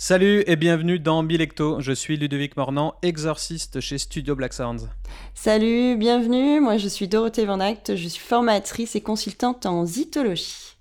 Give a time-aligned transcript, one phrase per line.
[0.00, 1.80] Salut et bienvenue dans Bilecto.
[1.80, 4.86] Je suis Ludovic Mornan, exorciste chez Studio Black Sounds.
[5.34, 6.60] Salut, bienvenue.
[6.60, 7.96] Moi, je suis Dorothée Van Act.
[7.96, 10.76] Je suis formatrice et consultante en zytologie.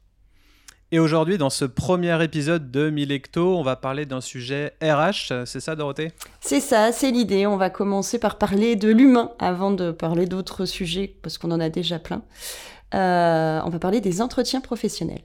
[0.92, 5.46] Et aujourd'hui, dans ce premier épisode de Milecto, on va parler d'un sujet RH.
[5.48, 6.12] C'est ça, Dorothée?
[6.40, 7.48] C'est ça, c'est l'idée.
[7.48, 11.60] On va commencer par parler de l'humain avant de parler d'autres sujets, parce qu'on en
[11.60, 12.22] a déjà plein.
[12.94, 15.24] Euh, on va parler des entretiens professionnels.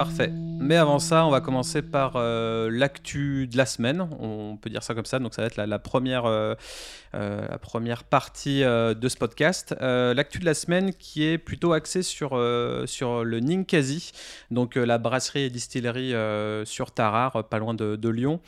[0.00, 0.32] Parfait.
[0.32, 4.08] Mais avant ça, on va commencer par euh, l'actu de la semaine.
[4.18, 5.18] On peut dire ça comme ça.
[5.18, 6.54] Donc, ça va être la, première, euh,
[7.14, 9.76] euh, la première partie de ce podcast.
[9.78, 12.30] l'actu de la semaine qui est plutôt axée sur,
[12.86, 14.12] sur le Ninkasi,
[14.50, 16.14] donc la brasserie et distillerie
[16.64, 18.40] sur Tarare, pas loin de, de Lyon,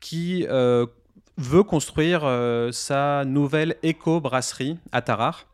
[0.00, 5.46] qui veut construire sa nouvelle éco-brasserie à Tarare.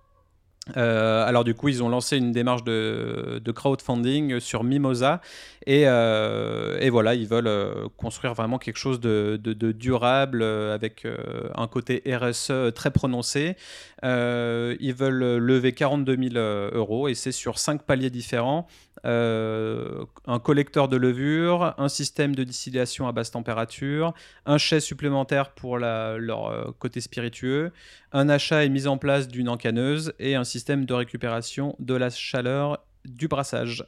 [0.77, 5.21] Euh, alors du coup, ils ont lancé une démarche de, crowdfunding sur Mimosa
[5.69, 9.37] euh, et, voilà, ils veulent euh, construire vraiment quelque chose de,
[9.73, 11.07] durable avec
[11.55, 13.57] un côté RSE très prononcé.
[14.03, 16.35] ils veulent lever 42 000
[16.73, 18.67] euros et c'est sur cinq paliers différents.
[19.05, 24.15] un collecteur de levure, un système de distillation à basse température,
[24.47, 27.73] un chai supplémentaire pour leur côté spiritueux,
[28.13, 32.11] un achat et mise en place d'une encaneuse et un système de récupération de la
[32.11, 33.85] chaleur du brassage.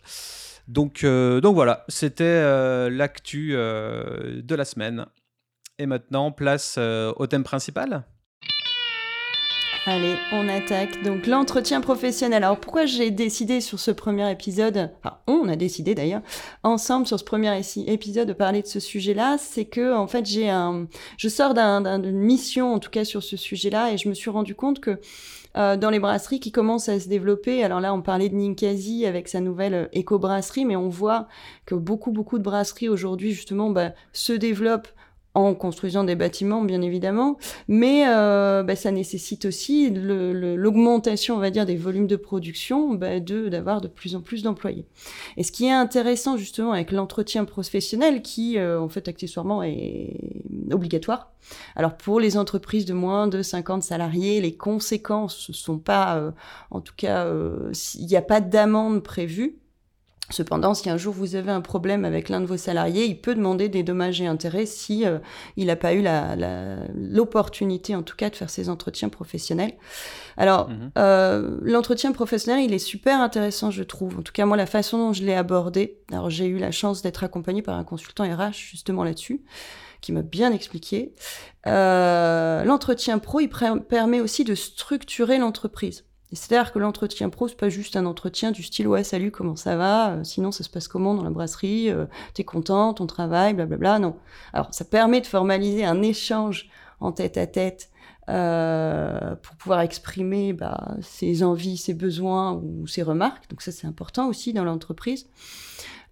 [0.68, 5.06] Donc, euh, donc voilà, c'était euh, l'actu euh, de la semaine.
[5.78, 8.04] Et maintenant, place au thème principal.
[9.88, 11.00] Allez, on attaque.
[11.04, 12.42] Donc l'entretien professionnel.
[12.42, 16.22] Alors pourquoi j'ai décidé sur ce premier épisode, enfin on a décidé d'ailleurs,
[16.64, 17.56] ensemble sur ce premier
[17.86, 22.18] épisode de parler de ce sujet-là, c'est que en fait j'ai un, je sors d'une
[22.18, 24.98] mission en tout cas sur ce sujet-là et je me suis rendu compte que
[25.56, 27.64] euh, dans les brasseries qui commencent à se développer.
[27.64, 31.28] Alors là, on parlait de Ninkasi avec sa nouvelle euh, éco-brasserie, mais on voit
[31.64, 34.88] que beaucoup, beaucoup de brasseries aujourd'hui, justement, bah, se développent
[35.36, 37.36] en construisant des bâtiments, bien évidemment,
[37.68, 43.20] mais euh, bah, ça nécessite aussi l'augmentation, on va dire, des volumes de production, bah,
[43.20, 44.86] d'avoir de plus en plus d'employés.
[45.36, 50.16] Et ce qui est intéressant justement avec l'entretien professionnel, qui euh, en fait accessoirement est
[50.72, 51.32] obligatoire.
[51.76, 56.30] Alors pour les entreprises de moins de 50 salariés, les conséquences ne sont pas, euh,
[56.70, 57.30] en tout cas,
[57.94, 59.58] il n'y a pas d'amende prévue.
[60.30, 63.34] Cependant, si un jour vous avez un problème avec l'un de vos salariés, il peut
[63.34, 65.18] demander des dommages et intérêts si euh,
[65.56, 66.04] il n'a pas eu
[66.94, 69.74] l'opportunité, en tout cas, de faire ses entretiens professionnels.
[70.36, 70.90] Alors, mhm.
[70.98, 74.18] euh, l'entretien professionnel, il est super intéressant, je trouve.
[74.18, 76.00] En tout cas, moi, la façon dont je l'ai abordé.
[76.10, 79.44] Alors, j'ai eu la chance d'être accompagné par un consultant RH justement là-dessus,
[80.00, 81.14] qui m'a bien expliqué.
[81.68, 86.04] Euh, l'entretien pro, il permet aussi de structurer l'entreprise.
[86.32, 89.76] C'est-à-dire que l'entretien pro, c'est pas juste un entretien du style ouais salut comment ça
[89.76, 93.54] va, euh, sinon ça se passe comment dans la brasserie, euh, t'es content, ton travail,
[93.54, 94.00] blablabla.
[94.00, 94.16] Non.
[94.52, 97.90] Alors ça permet de formaliser un échange en tête à tête
[98.28, 103.48] euh, pour pouvoir exprimer bah, ses envies, ses besoins ou ses remarques.
[103.48, 105.28] Donc ça c'est important aussi dans l'entreprise.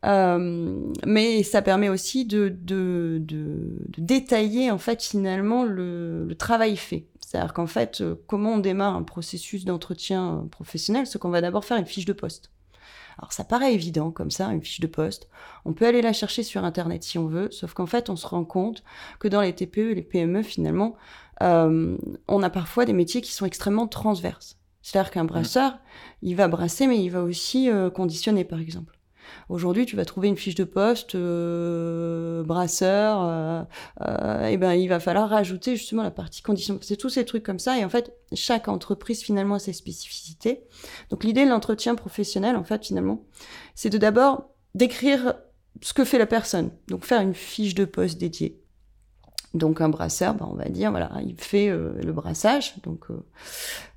[0.04, 7.06] mais ça permet aussi de, de, de, détailler en fait finalement le, le travail fait.
[7.34, 11.40] C'est-à-dire qu'en fait, euh, comment on démarre un processus d'entretien euh, professionnel C'est qu'on va
[11.40, 12.52] d'abord faire une fiche de poste.
[13.18, 15.28] Alors ça paraît évident comme ça, une fiche de poste.
[15.64, 18.28] On peut aller la chercher sur Internet si on veut, sauf qu'en fait on se
[18.28, 18.84] rend compte
[19.18, 20.94] que dans les TPE et les PME finalement,
[21.42, 21.96] euh,
[22.28, 24.56] on a parfois des métiers qui sont extrêmement transverses.
[24.82, 25.78] C'est-à-dire qu'un brasseur,
[26.22, 28.96] il va brasser, mais il va aussi conditionner par exemple.
[29.48, 33.62] Aujourd'hui, tu vas trouver une fiche de poste, euh, brasseur, euh,
[34.02, 36.78] euh, ben il va falloir rajouter justement la partie condition.
[36.82, 37.78] C'est tous ces trucs comme ça.
[37.78, 40.64] Et en fait, chaque entreprise finalement a ses spécificités.
[41.10, 43.24] Donc l'idée de l'entretien professionnel, en fait, finalement,
[43.74, 45.34] c'est de d'abord décrire
[45.82, 46.70] ce que fait la personne.
[46.88, 48.63] Donc faire une fiche de poste dédiée.
[49.54, 53.06] Donc un brasseur, ben, on va dire, voilà, il fait le brassage, donc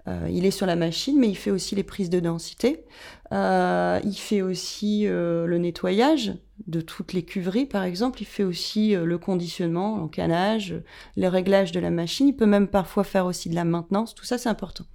[0.07, 2.85] euh, il est sur la machine, mais il fait aussi les prises de densité.
[3.33, 6.33] Euh, il fait aussi euh, le nettoyage
[6.67, 8.21] de toutes les cuveries, par exemple.
[8.21, 10.75] Il fait aussi le conditionnement, l'encanage,
[11.17, 12.27] les réglages de la machine.
[12.29, 14.15] Il peut même parfois faire aussi de la maintenance.
[14.15, 14.85] Tout ça, c'est important.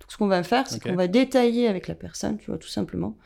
[0.00, 2.68] Donc, ce qu'on va faire, c'est qu'on va détailler avec la personne, tu vois, tout
[2.68, 3.16] simplement,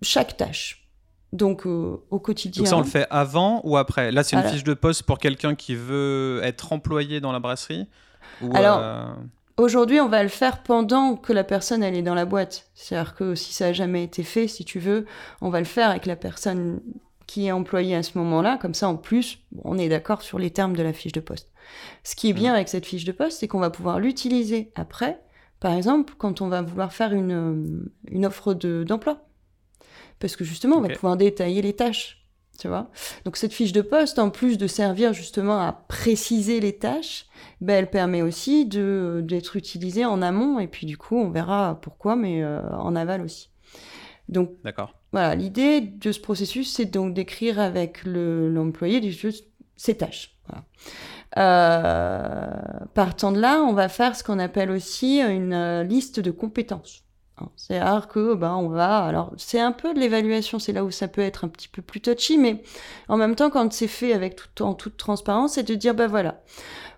[0.00, 0.87] chaque tâche.
[1.32, 2.62] Donc au quotidien.
[2.62, 4.10] Donc ça, on le fait avant ou après?
[4.12, 7.86] Là, c'est une fiche de poste pour quelqu'un qui veut être employé dans la brasserie
[8.54, 8.82] Alors,
[9.58, 12.70] Aujourd'hui, on va le faire pendant que la personne elle est dans la boîte.
[12.74, 15.04] C'est-à-dire que si ça n'a jamais été fait, si tu veux,
[15.40, 16.80] on va le faire avec la personne
[17.26, 18.56] qui est employée à ce moment-là.
[18.56, 21.50] Comme ça, en plus, on est d'accord sur les termes de la fiche de poste.
[22.04, 22.54] Ce qui est bien mmh.
[22.54, 25.20] avec cette fiche de poste, c'est qu'on va pouvoir l'utiliser après.
[25.58, 29.27] Par exemple, quand on va vouloir faire une, une offre d'emploi.
[30.18, 32.24] Parce que justement, on va pouvoir détailler les tâches.
[32.58, 32.90] Tu vois
[33.24, 37.26] Donc cette fiche de poste, en plus de servir justement à préciser les tâches,
[37.60, 42.16] ben, elle permet aussi d'être utilisée en amont, et puis du coup, on verra pourquoi,
[42.16, 43.50] mais euh, en aval aussi.
[44.28, 44.50] Donc,
[45.12, 49.00] voilà, l'idée de ce processus, c'est donc d'écrire avec l'employé
[49.76, 50.36] ses tâches.
[51.36, 52.46] Euh,
[52.94, 57.04] partant de là, on va faire ce qu'on appelle aussi une euh, liste de compétences.
[57.40, 61.08] Hein, que ben on va alors c'est un peu de l'évaluation, c'est là où ça
[61.08, 62.62] peut être un petit peu plus touchy, mais
[63.08, 66.06] en même temps quand c'est fait avec tout en toute transparence, c'est de dire ben
[66.06, 66.42] voilà,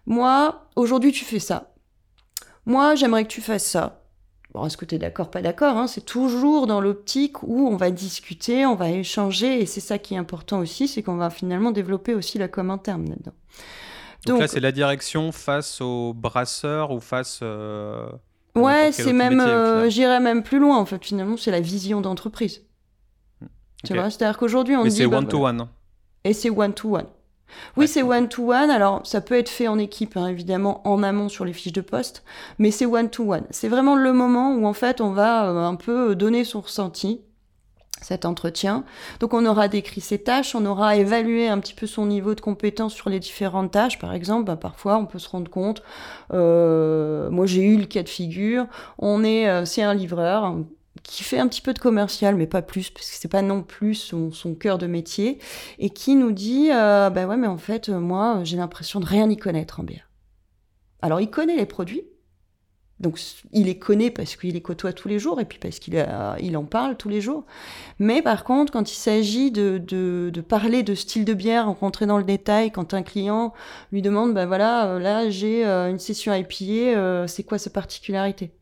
[0.07, 1.73] moi aujourd'hui tu fais ça,
[2.67, 3.97] moi j'aimerais que tu fasses ça.
[4.53, 7.77] Bon, est-ce que tu es d'accord, pas d'accord hein, C'est toujours dans l'optique où on
[7.77, 11.31] va discuter, on va échanger, et c'est ça qui est important aussi, c'est qu'on va
[11.31, 13.35] finalement développer aussi la com interne là-dedans.
[14.27, 17.39] Donc, là, c'est la direction face aux brasseurs ou face.
[17.43, 18.09] Euh,
[18.61, 19.41] ouais, c'est même.
[19.41, 22.63] Euh, j'irais même plus loin, en fait, finalement, c'est la vision d'entreprise.
[23.41, 23.47] Hmm,
[23.85, 24.97] tu vois, c'est-à-dire qu'aujourd'hui, on Mais dit.
[24.97, 25.69] c'est bah, one-to-one.
[26.25, 27.07] Et c'est one-to-one.
[27.77, 28.71] Oui, c'est one-to-one.
[28.71, 31.81] Alors, ça peut être fait en équipe, hein, évidemment, en amont sur les fiches de
[31.81, 32.23] poste,
[32.59, 33.45] mais c'est one-to-one.
[33.51, 37.23] C'est vraiment le moment où, en fait, on va euh, un peu donner son ressenti
[38.01, 38.85] cet entretien.
[39.21, 42.41] Donc on aura décrit ses tâches, on aura évalué un petit peu son niveau de
[42.41, 43.99] compétence sur les différentes tâches.
[43.99, 45.83] Par exemple, bah, parfois on peut se rendre compte,
[46.33, 48.67] euh, moi j'ai eu le cas de figure,
[48.99, 50.57] on est, euh, c'est un livreur
[51.03, 53.63] qui fait un petit peu de commercial, mais pas plus, parce que c'est pas non
[53.63, 55.39] plus son, cœur de métier,
[55.79, 59.29] et qui nous dit, euh, bah ouais, mais en fait, moi, j'ai l'impression de rien
[59.31, 60.11] y connaître en bière.
[61.03, 62.05] Alors, il connaît les produits,
[63.01, 63.19] donc
[63.53, 66.07] il les connaît parce qu'il les côtoie tous les jours et puis parce qu'il
[66.41, 67.45] il en parle tous les jours.
[67.99, 72.19] Mais par contre, quand il s'agit de, de, parler de style de bière, rentrer dans
[72.19, 73.55] le détail, quand un client
[73.91, 77.71] lui demande, ben voilà, euh, là j'ai euh, une session IPA, euh, c'est quoi sa
[77.71, 78.53] particularité?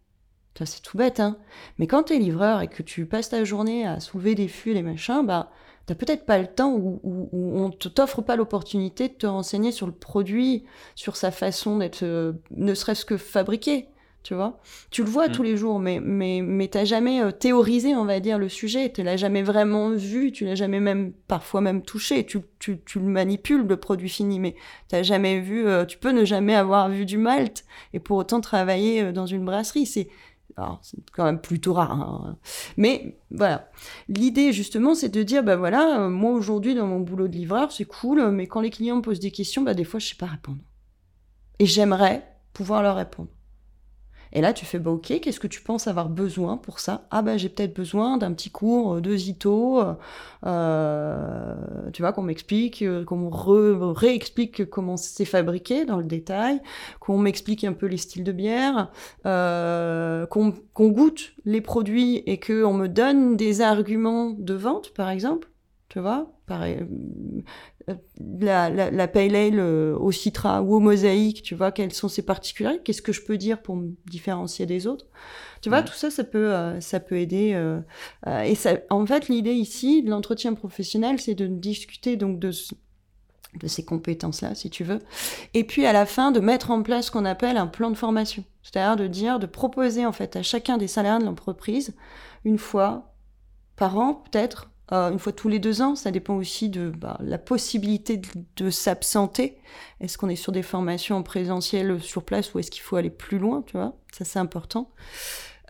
[0.57, 1.37] Ça c'est tout bête, hein.
[1.79, 4.75] Mais quand tu es livreur et que tu passes ta journée à soulever des fûts
[4.75, 5.51] et machins, bah
[5.87, 9.73] t'as peut-être pas le temps ou, ou, ou on t'offre pas l'opportunité de te renseigner
[9.73, 10.65] sur le produit,
[10.95, 13.89] sur sa façon d'être, ne serait-ce que fabriqué
[14.29, 14.59] tu vois.
[14.91, 15.33] Tu le vois mm.
[15.33, 18.93] tous les jours, mais, mais, mais t'as jamais euh, théorisé, on va dire, le sujet,
[18.93, 22.99] tu l'as jamais vraiment vu, tu l'as jamais même, parfois même touché, tu, tu, tu
[22.99, 24.55] le manipules, le produit fini, mais
[24.89, 27.65] t'as jamais vu, euh, tu peux ne jamais avoir vu du malt,
[27.95, 30.11] et pour autant travailler euh, dans une brasserie, c'est,
[30.83, 31.93] c'est quand même plutôt rare.
[31.93, 32.37] Hein.
[32.77, 33.71] Mais voilà.
[34.11, 37.87] L'idée, justement, c'est de dire, bah voilà, moi aujourd'hui, dans mon boulot de livreur, c'est
[37.87, 40.27] cool, mais quand les clients me posent des questions, bah des fois, je sais pas
[40.27, 40.61] répondre.
[41.61, 43.31] Et j'aimerais pouvoir leur répondre.
[44.33, 47.07] Et là, tu fais, bah, ok, qu'est-ce que tu penses avoir besoin pour ça?
[47.11, 49.83] Ah, bah, j'ai peut-être besoin d'un petit cours euh, de Zito,
[50.47, 51.55] euh,
[51.93, 53.31] tu vois, qu'on m'explique, euh, qu'on
[53.93, 56.61] réexplique comment c'est fabriqué dans le détail,
[57.01, 58.91] qu'on m'explique un peu les styles de bière,
[59.25, 65.49] qu'on goûte les produits et qu'on me donne des arguments de vente, par exemple
[65.89, 66.31] tu vois?
[66.47, 66.87] Pareil,
[68.41, 72.09] la, la, la pale ale euh, au citra ou au mosaïque, tu vois, quelles sont
[72.09, 75.07] ses particularités, qu'est-ce que je peux dire pour me différencier des autres.
[75.61, 77.53] Tu vois, tout ça, ça peut, euh, ça peut aider.
[77.55, 77.81] Euh,
[78.45, 82.53] et ça, en fait, l'idée ici de l'entretien professionnel, c'est de discuter donc de,
[83.61, 85.01] de ces compétences-là, si tu veux,
[85.55, 87.97] et puis à la fin de mettre en place ce qu'on appelle un plan de
[87.97, 91.95] formation, c'est-à-dire de dire, de proposer en fait à chacun des salariés de l'entreprise
[92.45, 93.15] une fois
[93.77, 95.95] par an, peut-être euh, une fois tous les deux ans.
[95.95, 98.21] Ça dépend aussi de bah, la possibilité
[98.57, 99.59] de, s'absenter.
[100.01, 103.11] Est-ce qu'on est sur des formations en présentiel sur place ou est-ce qu'il faut aller
[103.11, 103.97] plus loin, tu vois?
[104.13, 104.91] Ça, c'est important.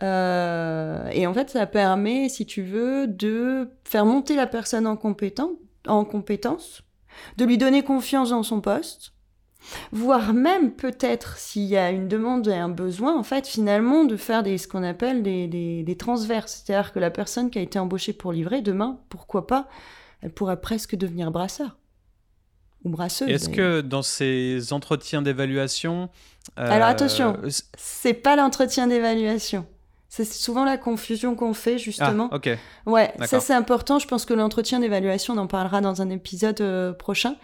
[0.01, 4.95] Euh, et en fait, ça permet, si tu veux, de faire monter la personne en,
[4.95, 5.51] compétence,
[5.87, 6.83] en compétence,
[7.37, 9.13] de lui donner confiance dans son poste,
[9.91, 14.15] voire même peut-être s'il y a une demande et un besoin, en fait, finalement, de
[14.15, 15.47] faire des, ce qu'on appelle des,
[15.83, 16.63] des, transverses.
[16.65, 19.67] C'est-à-dire que la personne qui a été embauchée pour livrer, demain, pourquoi pas,
[20.21, 21.77] elle pourrait presque devenir brasseur
[22.83, 23.29] ou brasseuse.
[23.29, 26.09] Est-ce que dans ces entretiens d'évaluation...
[26.55, 29.65] Alors attention, euh, c'est pas l'entretien d'évaluation.
[30.11, 32.29] C'est souvent la confusion qu'on fait justement.
[32.31, 32.49] Ah, ok.
[32.87, 33.99] Ouais, ça c'est important.
[33.99, 37.35] Je pense que l'entretien d'évaluation, on en parlera dans un épisode euh, prochain.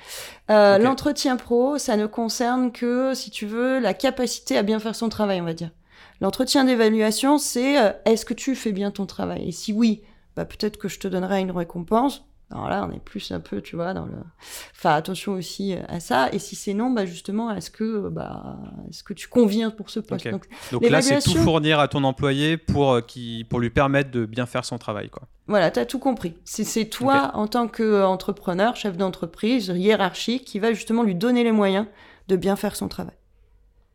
[0.49, 4.95] Euh, L'entretien pro, ça ne concerne que, si tu veux, la capacité à bien faire
[4.95, 5.69] son travail, on va dire.
[6.21, 9.47] L'entretien d'évaluation, c'est euh, est-ce que tu fais bien ton travail?
[9.47, 10.01] Et si oui,
[10.35, 12.25] bah, peut-être que je te donnerai une récompense.
[12.51, 14.13] Alors là, on est plus un peu, tu vois, dans le.
[14.75, 16.29] Enfin, attention aussi à ça.
[16.31, 18.57] Et si c'est non, bah justement, est-ce que, bah,
[18.89, 20.29] est-ce que tu conviens pour ce poste?
[20.71, 24.25] Donc, là, c'est tout fournir à ton employé pour, euh, qui, pour lui permettre de
[24.25, 25.23] bien faire son travail, quoi.
[25.47, 26.35] Voilà, tu as tout compris.
[26.43, 31.87] C'est toi, en tant qu'entrepreneur, chef d'entreprise, hiérarchique, qui va justement lui donner les moyens
[32.27, 33.15] de bien faire son travail.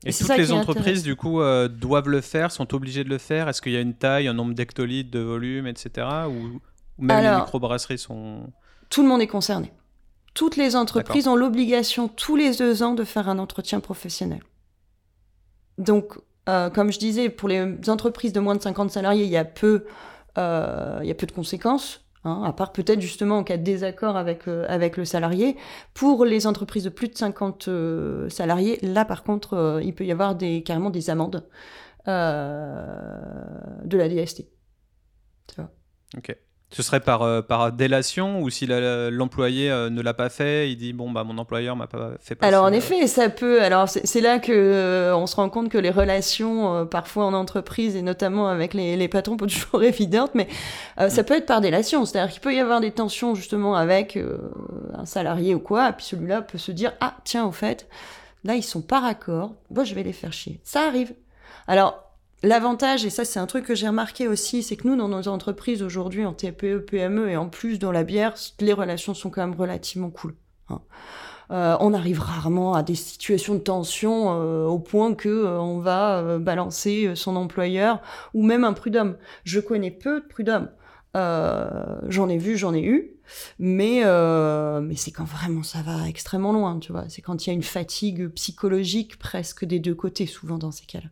[0.06, 3.48] Et, toutes les entreprises, du coup, euh, doivent le faire, sont obligées de le faire?
[3.48, 6.06] Est-ce qu'il y a une taille, un nombre d'hectolitres de volume, etc.
[6.28, 6.60] Ou
[7.00, 8.52] Ou même les microbrasseries sont.
[8.90, 9.72] Tout le monde est concerné.
[10.34, 14.42] Toutes les entreprises ont l'obligation tous les deux ans de faire un entretien professionnel.
[15.78, 19.36] Donc, euh, comme je disais, pour les entreprises de moins de 50 salariés, il y
[19.36, 19.86] a peu,
[20.38, 22.04] euh, il y a peu de conséquences.
[22.22, 25.56] Hein, à part peut-être justement en cas de désaccord avec, euh, avec le salarié.
[25.94, 27.68] Pour les entreprises de plus de 50
[28.28, 31.48] salariés, là par contre, il peut y avoir des, carrément des amendes
[32.06, 32.12] de
[33.96, 34.44] la DST.
[35.46, 35.70] Tu vois
[36.16, 36.36] Ok.
[36.72, 40.76] Ce serait par, euh, par délation ou si l'employé euh, ne l'a pas fait, il
[40.76, 42.48] dit bon bah mon employeur m'a pas fait passer.
[42.48, 43.60] Alors en effet, ça peut.
[43.60, 47.96] Alors c'est là que euh, on se rend compte que les relations parfois en entreprise
[47.96, 50.46] et notamment avec les, les patrons peuvent toujours évidentes, mais
[50.96, 51.24] ça mm.
[51.24, 52.04] peut être par délation.
[52.04, 54.16] C'est-à-dire qu'il peut y avoir des tensions justement avec
[54.94, 57.88] un salarié ou quoi, et puis celui-là peut se dire ah tiens au fait
[58.44, 60.60] là ils sont pas raccord, moi je vais les faire chier.
[60.62, 61.14] Ça arrive.
[61.66, 62.09] Alors
[62.42, 65.28] L'avantage, et ça c'est un truc que j'ai remarqué aussi, c'est que nous, dans nos
[65.28, 69.46] entreprises aujourd'hui, en TPE, PME et en plus dans la bière, les relations sont quand
[69.46, 70.34] même relativement cool.
[70.70, 70.80] Hein.
[71.50, 75.80] Euh, on arrive rarement à des situations de tension euh, au point que euh, on
[75.80, 78.00] va balancer son employeur
[78.34, 79.16] ou même un prud'homme.
[79.44, 80.70] Je connais peu de prud'hommes.
[81.14, 83.16] j'en ai vu, j'en ai eu,
[83.58, 87.04] mais, euh, mais c'est quand vraiment ça va extrêmement loin, tu vois.
[87.08, 90.86] C'est quand il y a une fatigue psychologique presque des deux côtés, souvent dans ces
[90.86, 91.08] cas-là.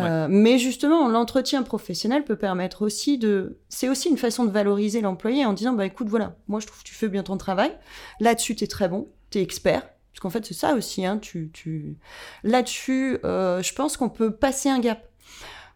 [0.00, 3.58] Euh, mais justement, l'entretien professionnel peut permettre aussi de...
[3.68, 6.80] C'est aussi une façon de valoriser l'employé en disant, bah écoute, voilà, moi je trouve
[6.80, 7.72] que tu fais bien ton travail,
[8.20, 11.18] là-dessus tu es très bon, tu es expert, parce qu'en fait c'est ça aussi, hein,
[11.18, 11.96] tu, tu...
[12.42, 15.04] là-dessus, euh, je pense qu'on peut passer un gap.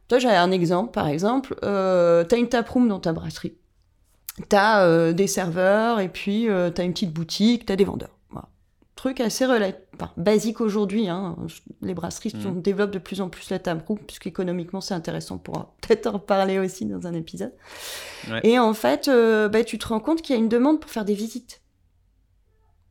[0.09, 3.57] Toi, j'ai un exemple, par exemple, euh, tu as une taproom dans ta brasserie
[4.49, 8.11] t'as euh, des serveurs et puis euh, t'as une petite boutique, t'as des vendeurs.
[8.95, 9.45] Truc assez
[10.17, 11.09] basique aujourd'hui.
[11.09, 11.37] Hein.
[11.81, 12.61] Les brasseries mmh.
[12.61, 15.39] développent de plus en plus la table puisqu'économiquement c'est intéressant.
[15.39, 17.53] pour peut-être en parler aussi dans un épisode.
[18.45, 20.89] Et en fait, euh, bah, tu te rends compte qu'il y a une demande pour
[20.89, 21.63] faire des visites.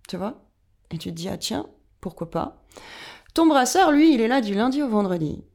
[0.09, 0.41] Tu vois?
[0.89, 1.67] Et tu te dis, ah tiens,
[2.01, 2.61] pourquoi pas?
[3.33, 5.45] Ton brasseur, lui, il est là du lundi au vendredi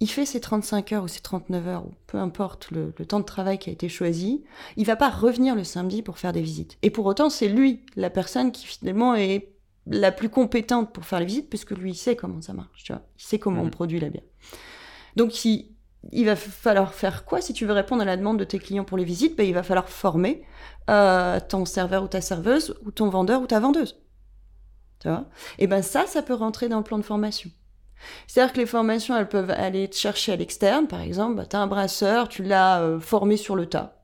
[0.00, 3.24] il fait ses 35 heures ou ses 39 heures, ou peu importe le, temps de
[3.24, 4.44] travail qui a été choisi,
[4.76, 6.78] il va pas revenir le samedi pour faire des visites.
[6.82, 9.52] Et pour autant, c'est lui, la personne qui finalement est
[9.86, 12.92] la plus compétente pour faire les visites, puisque lui, il sait comment ça marche, tu
[12.92, 13.02] vois.
[13.18, 13.70] Il sait comment on mmh.
[13.70, 14.24] produit la bière.
[15.16, 15.74] Donc, il,
[16.12, 17.40] il va falloir faire quoi?
[17.40, 19.54] Si tu veux répondre à la demande de tes clients pour les visites ben, Il
[19.54, 20.44] va falloir former
[20.90, 23.98] euh, ton serveur ou ta serveuse, ou ton vendeur ou ta vendeuse.
[25.00, 25.26] Tu vois?
[25.58, 27.50] Et ben ça, ça peut rentrer dans le plan de formation.
[28.26, 31.56] C'est-à-dire que les formations, elles peuvent aller te chercher à l'externe, par exemple, bah, tu
[31.56, 33.94] as un brasseur, tu l'as euh, formé sur le tas.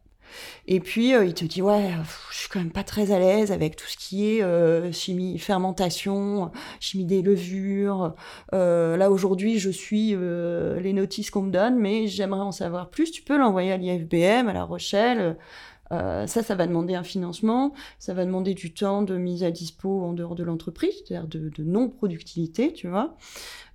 [0.67, 1.93] Et puis, euh, il te dit, ouais,
[2.33, 5.39] je suis quand même pas très à l'aise avec tout ce qui est euh, chimie,
[5.39, 8.15] fermentation, chimie des levures.
[8.53, 13.11] là, aujourd'hui, je suis les notices qu'on me donne, mais j'aimerais en savoir plus.
[13.11, 15.37] Tu peux l'envoyer à l'IFBM, à La Rochelle.
[15.91, 20.03] ça, ça va demander un financement, ça va demander du temps de mise à dispo
[20.03, 23.17] en dehors de l'entreprise, c'est-à-dire de non-productivité, tu vois.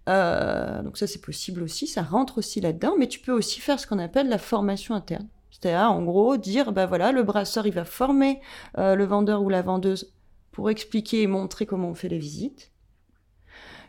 [0.09, 3.79] Euh, donc ça c'est possible aussi, ça rentre aussi là-dedans, mais tu peux aussi faire
[3.79, 5.27] ce qu'on appelle la formation interne.
[5.51, 8.41] C'est-à-dire en gros dire, ben voilà, le brasseur il va former
[8.77, 10.11] euh, le vendeur ou la vendeuse
[10.51, 12.71] pour expliquer et montrer comment on fait les visites.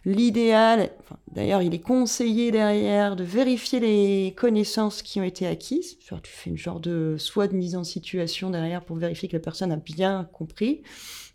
[0.05, 0.91] L'idéal,
[1.33, 5.99] d'ailleurs il est conseillé derrière de vérifier les connaissances qui ont été acquises.
[5.99, 9.43] tu fais une genre de soit de mise en situation derrière pour vérifier que la
[9.43, 10.83] personne a bien compris,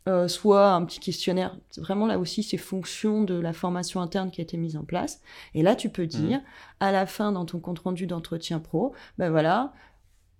[0.07, 1.57] euh, soit un petit questionnaire.
[1.77, 5.21] Vraiment là aussi, c'est fonction de la formation interne qui a été mise en place.
[5.53, 6.07] Et là, tu peux mmh.
[6.07, 6.41] dire,
[6.79, 9.74] à la fin, dans ton compte rendu d'entretien pro, ben voilà,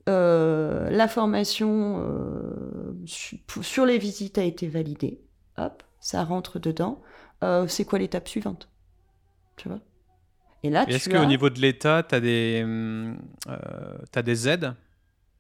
[0.07, 5.19] euh, la formation euh, sur les visites a été validée.
[5.57, 7.01] Hop, ça rentre dedans.
[7.67, 8.69] c'est quoi l'étape suivante?
[9.55, 9.79] Tu vois?
[10.63, 12.17] Et là, Est-ce qu'au niveau de l'État, tu as,
[14.15, 14.75] as des aides?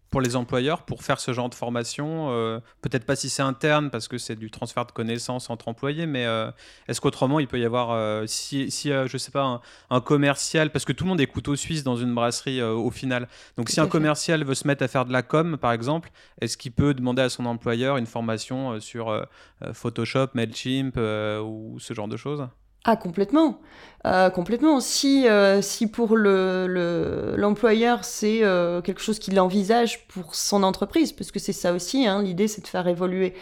[0.09, 3.89] Pour les employeurs pour faire ce genre de formation euh, Peut-être pas si c'est interne
[3.89, 6.51] parce que c'est du transfert de connaissances entre employés, mais euh,
[6.87, 10.85] est-ce qu'autrement il peut y avoir, euh, si, si je sais pas, un, commercial, parce
[10.85, 13.27] que tout le monde est couteau suisse dans une brasserie au final.
[13.57, 16.57] Donc si un commercial veut se mettre à faire de la com, par exemple, est-ce
[16.57, 19.27] qu'il peut demander à son employeur une formation sur
[19.73, 22.47] Photoshop, Mailchimp ou ce genre de choses?
[22.87, 23.59] Ah, complètement.
[24.05, 24.79] Euh, complètement.
[24.79, 30.61] Si, euh, si pour l'employeur, le, l'employeur c'est euh, quelque chose qu'il envisage pour son
[30.61, 33.33] entreprise, parce que c'est ça aussi, hein, l'idée c'est de faire évoluer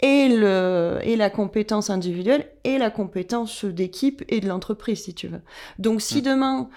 [0.00, 5.26] et, le, et la compétence individuelle et la compétence d'équipe et de l'entreprise, si tu
[5.26, 5.42] veux.
[5.80, 6.22] Donc si mm.
[6.22, 6.68] demain,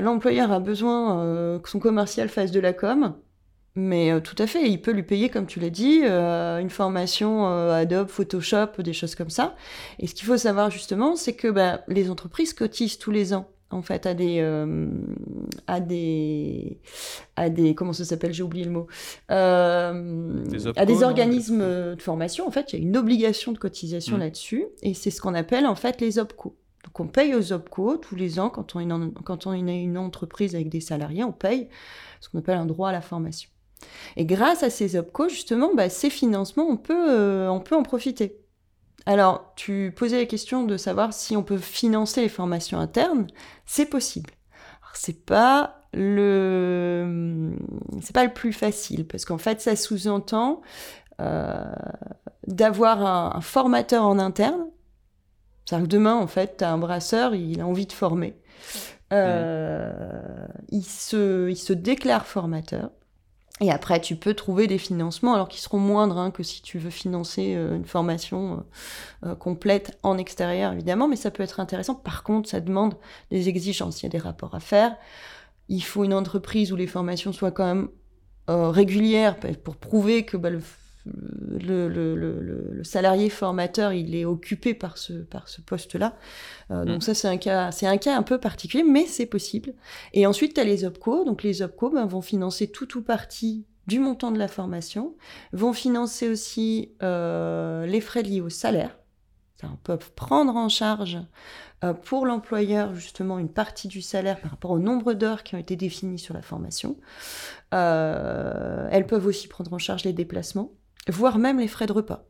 [0.00, 3.14] l'employeur a besoin que son commercial fasse de la com,
[3.76, 6.70] mais euh, tout à fait, il peut lui payer, comme tu l'as dit, euh, une
[6.70, 9.54] formation euh, Adobe, Photoshop, des choses comme ça.
[9.98, 13.48] Et ce qu'il faut savoir justement, c'est que bah, les entreprises cotisent tous les ans
[13.72, 14.40] en fait à des
[15.68, 16.80] à des
[17.36, 18.88] à des comment ça s'appelle j'ai oublié le mot
[19.28, 19.92] à
[20.84, 21.60] des organismes
[21.94, 24.20] de formation en fait il y a une obligation de cotisation mm.
[24.20, 27.98] là-dessus et c'est ce qu'on appelle en fait les OPCO donc on paye aux OPCO
[27.98, 31.32] tous les ans quand on, est quand on est une entreprise avec des salariés, on
[31.32, 31.68] paye
[32.20, 33.49] ce qu'on appelle un droit à la formation.
[34.16, 37.82] Et grâce à ces OPCO, justement, bah, ces financements, on peut, euh, on peut en
[37.82, 38.38] profiter.
[39.06, 43.26] Alors, tu posais la question de savoir si on peut financer les formations internes.
[43.64, 44.30] C'est possible.
[44.94, 47.52] C'est pas le,
[48.02, 50.60] c'est pas le plus facile parce qu'en fait, ça sous-entend
[51.20, 51.64] euh,
[52.46, 54.66] d'avoir un, formateur en interne
[55.70, 58.34] c'est-à-dire que demain, en fait, tu as un brasseur, il a envie de former.
[59.12, 59.92] Euh,
[60.70, 62.90] il, se, il se déclare formateur.
[63.60, 66.78] Et après, tu peux trouver des financements, alors qui seront moindres hein, que si tu
[66.78, 68.64] veux financer euh, une formation
[69.26, 71.94] euh, complète en extérieur, évidemment, mais ça peut être intéressant.
[71.94, 72.94] Par contre, ça demande
[73.30, 74.96] des exigences, il y a des rapports à faire.
[75.68, 77.88] Il faut une entreprise où les formations soient quand même
[78.48, 80.50] régulières pour prouver que bah,
[81.06, 86.16] le, le, le, salarié formateur, il est occupé par ce, par ce poste-là.
[86.70, 87.00] Euh, donc mm.
[87.00, 89.74] ça, c'est un, cas, c'est un cas un peu particulier, mais c'est possible.
[90.12, 91.24] Et ensuite, tu as les OPCO.
[91.24, 95.16] Donc les OPCO ben, vont financer tout ou partie du montant de la formation,
[95.52, 98.96] vont financer aussi euh, les frais liés au salaire.
[99.62, 101.18] Ils peuvent prendre en charge
[101.84, 105.58] euh, pour l'employeur justement une partie du salaire par rapport au nombre d'heures qui ont
[105.58, 106.96] été définies sur la formation.
[107.72, 110.72] elles peuvent aussi prendre en charge les déplacements
[111.10, 112.24] voire même les frais de repas.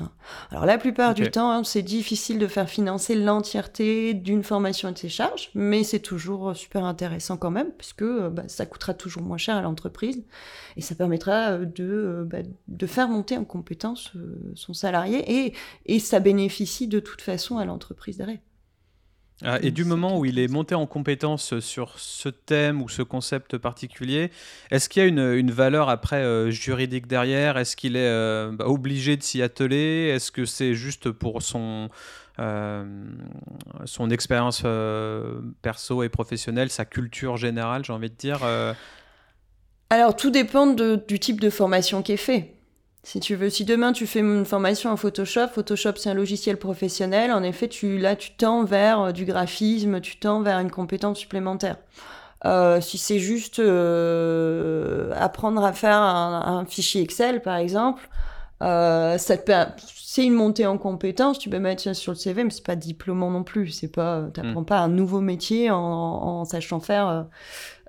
[0.00, 0.10] Hein.
[0.50, 4.92] Alors la plupart du temps, hein, c'est difficile de faire financer l'entièreté d'une formation et
[4.92, 8.94] de ses charges, mais c'est toujours super intéressant quand même, puisque euh, bah, ça coûtera
[8.94, 10.24] toujours moins cher à l'entreprise
[10.76, 14.12] et ça permettra euh, de, euh, bah, de faire monter en compétence
[14.54, 15.54] son salarié et,
[15.86, 18.38] et ça bénéficie de toute façon à l'entreprise derrière.
[19.42, 23.00] Ah, et du moment où il est monté en compétence sur ce thème ou ce
[23.00, 24.30] concept particulier,
[24.70, 27.56] est-ce qu'il y a une, valeur après euh, juridique derrière?
[27.56, 30.12] Est-ce qu'il est, euh, bah, obligé de s'y atteler?
[30.14, 31.88] Est-ce que c'est juste pour son,
[32.38, 32.84] euh,
[33.86, 34.62] son expérience
[35.62, 38.40] perso et professionnelle, sa culture générale, j'ai envie de dire
[39.88, 42.59] Alors tout dépend du type de formation qui est fait.
[43.02, 46.58] Si tu veux, si demain tu fais une formation en Photoshop, Photoshop c'est un logiciel
[46.58, 50.70] professionnel, en effet, tu, là tu tends vers euh, du graphisme, tu tends vers une
[50.70, 51.76] compétence supplémentaire.
[52.46, 58.08] Euh, si c'est juste euh, apprendre à faire un, fichier Excel, par exemple,
[58.62, 59.34] euh, ça
[59.94, 61.38] c'est une montée en compétence.
[61.38, 63.68] Tu peux mettre ça sur le CV, mais c'est pas diplômant non plus.
[63.68, 64.66] C'est pas, t'apprends mm.
[64.66, 67.26] pas un nouveau métier en, en sachant faire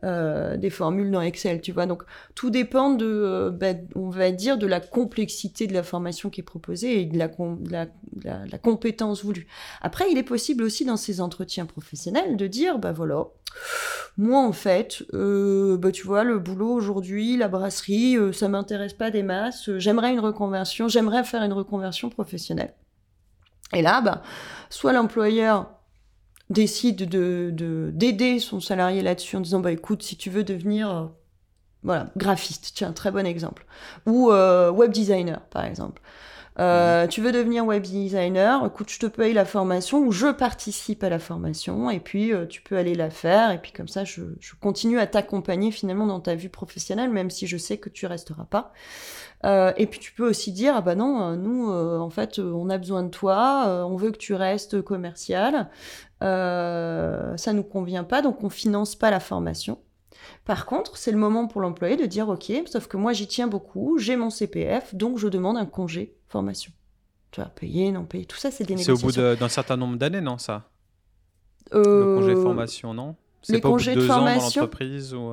[0.03, 1.85] euh, des formules dans Excel, tu vois.
[1.85, 6.31] Donc tout dépend de, euh, bah, on va dire, de la complexité de la formation
[6.31, 9.47] qui est proposée et de la, compétence voulue.
[9.81, 13.25] Après, il est possible aussi dans ces entretiens professionnels de dire, bah voilà,
[14.17, 19.11] moi en fait, euh, bah, tu vois, le boulot aujourd'hui, la brasserie, ça m'intéresse pas
[19.11, 22.73] des masses, j'aimerais une reconversion, j'aimerais faire une reconversion professionnelle.
[23.73, 24.21] Et là, bah,
[24.69, 25.80] soit l'employeur
[26.51, 31.05] décide de d'aider son salarié là-dessus en disant bah écoute si tu veux devenir euh,
[31.83, 33.65] voilà graphiste tiens très bon exemple.
[34.05, 36.01] Ou euh, web designer par exemple.
[36.59, 37.07] Euh, mhm.
[37.07, 41.09] tu veux devenir web designer écoute je te paye la formation ou je participe à
[41.09, 44.53] la formation et puis tu peux aller la faire et puis comme ça je, je
[44.59, 48.43] continue à t'accompagner finalement dans ta vie professionnelle même si je sais que tu resteras
[48.43, 48.73] pas
[49.43, 52.37] euh, et puis tu peux aussi dire ah bah non euh, nous euh, en fait
[52.37, 55.69] on a besoin de toi on veut que tu restes commercial.
[56.21, 59.79] Ça nous convient pas donc on finance pas la formation.
[60.45, 63.47] Par contre c'est le moment pour l'employé de dire ok sauf que moi j'y tiens
[63.47, 66.71] beaucoup j'ai mon CPF donc je demande un congé formation.
[67.31, 69.77] Tu vois payer non payer tout ça c'est des négociations c'est au bout d'un certain
[69.77, 70.69] nombre d'années non ça?
[71.71, 73.15] Le congé formation non?
[73.41, 74.61] C'est pas congés de formation.
[74.61, 75.31] l'entreprise ou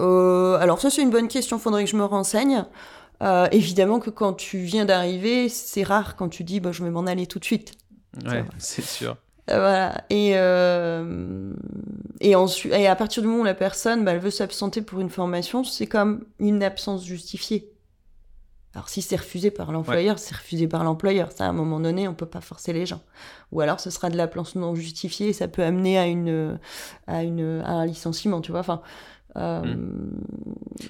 [0.00, 2.64] alors ça c'est une bonne question faudrait que je me renseigne
[3.22, 6.90] euh, évidemment que quand tu viens d'arriver, c'est rare quand tu dis bah, je vais
[6.90, 7.72] m'en aller tout de suite.
[8.24, 9.16] Ouais, c'est sûr.
[9.50, 10.04] Euh, voilà.
[10.10, 11.52] Et, euh,
[12.20, 15.00] et, ensuite, et à partir du moment où la personne bah, elle veut s'absenter pour
[15.00, 17.72] une formation, c'est comme une absence justifiée.
[18.74, 21.32] Alors si c'est refusé par l'employeur, c'est refusé par l'employeur.
[21.32, 23.00] Ça, à un moment donné, on peut pas forcer les gens.
[23.50, 26.60] Ou alors ce sera de l'absence non justifiée et ça peut amener à, une,
[27.06, 28.60] à, une, à un licenciement, tu vois.
[28.60, 28.82] Enfin,
[29.38, 30.20] euh, hmm.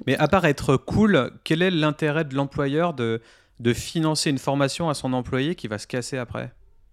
[0.07, 3.21] Mais à part être cool, quel est l'intérêt de l'employeur de,
[3.61, 6.53] de financer une formation à son employé qui va se casser après?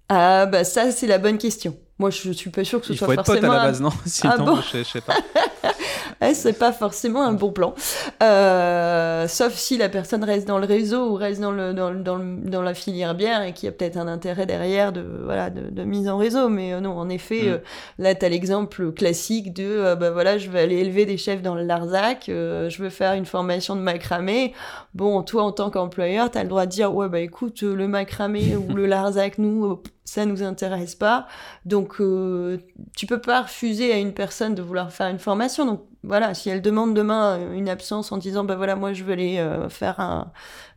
[0.10, 1.78] Ah bah ça c'est la bonne question.
[1.97, 3.65] Moi je suis pas sûr que ce Il soit faut être forcément pote à la
[3.67, 5.15] base non Sinon ah bon je, sais pas.
[6.34, 7.73] c'est pas forcément un bon plan.
[8.21, 12.19] Euh, sauf si la personne reste dans le réseau ou reste dans, le, dans, dans,
[12.19, 15.69] dans la filière bière et qu'il y a peut-être un intérêt derrière de, voilà, de,
[15.69, 16.49] de mise en réseau.
[16.49, 17.47] Mais euh, non, en effet, mm.
[17.47, 17.58] euh,
[17.99, 21.55] là, tu as l'exemple classique de bah voilà, je vais aller élever des chefs dans
[21.55, 24.53] le Larzac, je veux faire une formation de macramé.
[24.93, 27.88] Bon, toi, en tant qu'employeur, tu as le droit de dire ouais, bah écoute, le
[27.88, 31.28] macramé ou le Larzac, nous, ça nous intéresse pas.
[31.65, 32.60] Donc, euh,
[32.96, 35.65] tu peux pas refuser à une personne de vouloir faire une formation.
[35.65, 39.13] Donc, voilà, si elle demande demain une absence en disant, bah voilà, moi je veux
[39.13, 40.32] aller euh, faire un,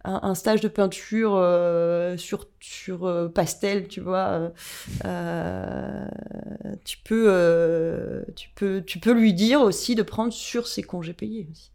[0.05, 4.51] un, stage de peinture euh, sur, sur euh, pastel, tu vois,
[6.85, 11.47] tu, peux, tu, peux, tu peux lui dire aussi de prendre sur ses congés payés
[11.51, 11.71] aussi.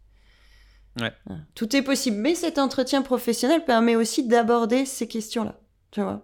[1.00, 1.12] Ouais.
[1.54, 2.16] Tout est possible.
[2.16, 5.58] Mais cet entretien professionnel permet aussi d'aborder ces questions-là,
[5.90, 6.22] tu vois.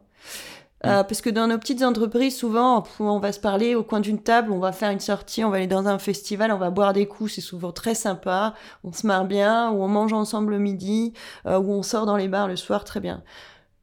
[0.86, 4.22] Euh, parce que dans nos petites entreprises, souvent, on va se parler au coin d'une
[4.22, 6.94] table, on va faire une sortie, on va aller dans un festival, on va boire
[6.94, 10.58] des coups, c'est souvent très sympa, on se marre bien, ou on mange ensemble le
[10.58, 11.12] midi,
[11.46, 13.22] euh, ou on sort dans les bars le soir, très bien.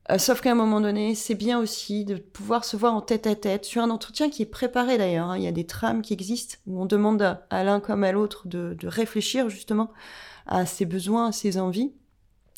[0.10, 3.28] Euh, sauf qu'à un moment donné, c'est bien aussi de pouvoir se voir en tête
[3.28, 5.30] à tête sur un entretien qui est préparé d'ailleurs.
[5.30, 5.38] Hein.
[5.38, 8.48] Il y a des trames qui existent où on demande à l'un comme à l'autre
[8.48, 9.92] de, de réfléchir justement
[10.48, 11.94] à ses besoins, à ses envies.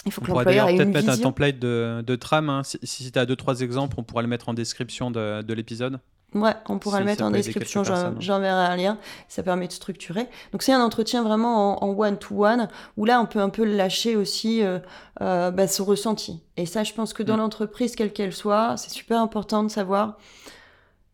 [0.06, 2.50] Il faut que l'employeur ait peut-être mettre un template de, de trame.
[2.50, 2.64] Hein.
[2.64, 5.54] Si, si tu as deux, trois exemples, on pourra le mettre en description de, de
[5.54, 6.00] l'épisode.
[6.36, 7.84] Ouais, on pourra le mettre en description,
[8.20, 10.28] j'enverrai un lien, ça permet de structurer.
[10.52, 14.62] Donc c'est un entretien vraiment en one-to-one, où là on peut un peu lâcher aussi
[14.62, 14.78] euh,
[15.22, 16.44] euh, bah, son ressenti.
[16.56, 17.40] Et ça je pense que dans mm.
[17.40, 20.18] l'entreprise, quelle qu'elle soit, c'est super important de savoir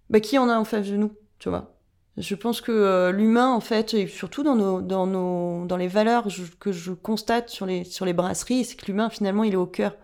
[0.10, 1.75] bah, qui on a en face de nous, tu vois.
[2.17, 5.89] Je pense que euh, l'humain, en fait, et surtout dans, nos, dans, nos, dans les
[5.89, 6.28] valeurs
[6.60, 9.65] que je constate sur les, sur les brasseries, c'est que l'humain, finalement, il est au
[9.65, 9.95] cœur.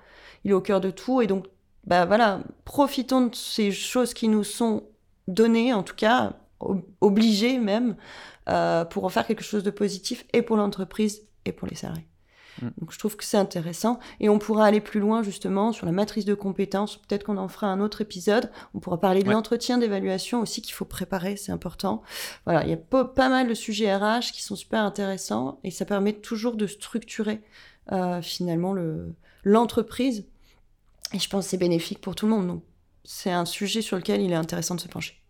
[0.43, 1.21] Il est au cœur de tout.
[1.21, 1.45] Et donc,
[1.85, 4.83] bah voilà, profitons de ces choses qui nous sont
[5.27, 6.33] données, en tout cas,
[6.99, 7.95] obligées même,
[8.49, 12.10] euh, pour en faire quelque chose de positif, et pour l'entreprise, et pour les salariés.
[12.61, 12.69] Mm.
[12.79, 15.91] Donc je trouve que c'est intéressant et on pourra aller plus loin justement sur la
[15.91, 16.97] matrice de compétences.
[16.97, 18.51] Peut-être qu'on en fera un autre épisode.
[18.73, 22.01] On pourra parler de l'entretien d'évaluation aussi qu'il faut préparer, c'est important.
[22.45, 25.85] Voilà, il y a pas, mal de sujets RH qui sont super intéressants et ça
[25.85, 27.41] permet toujours de structurer
[27.91, 30.25] euh, finalement le l'entreprise.
[31.13, 32.47] Et je pense que c'est bénéfique pour tout le monde.
[32.47, 32.63] Donc
[33.03, 35.21] c'est un sujet sur lequel il est intéressant de se pencher.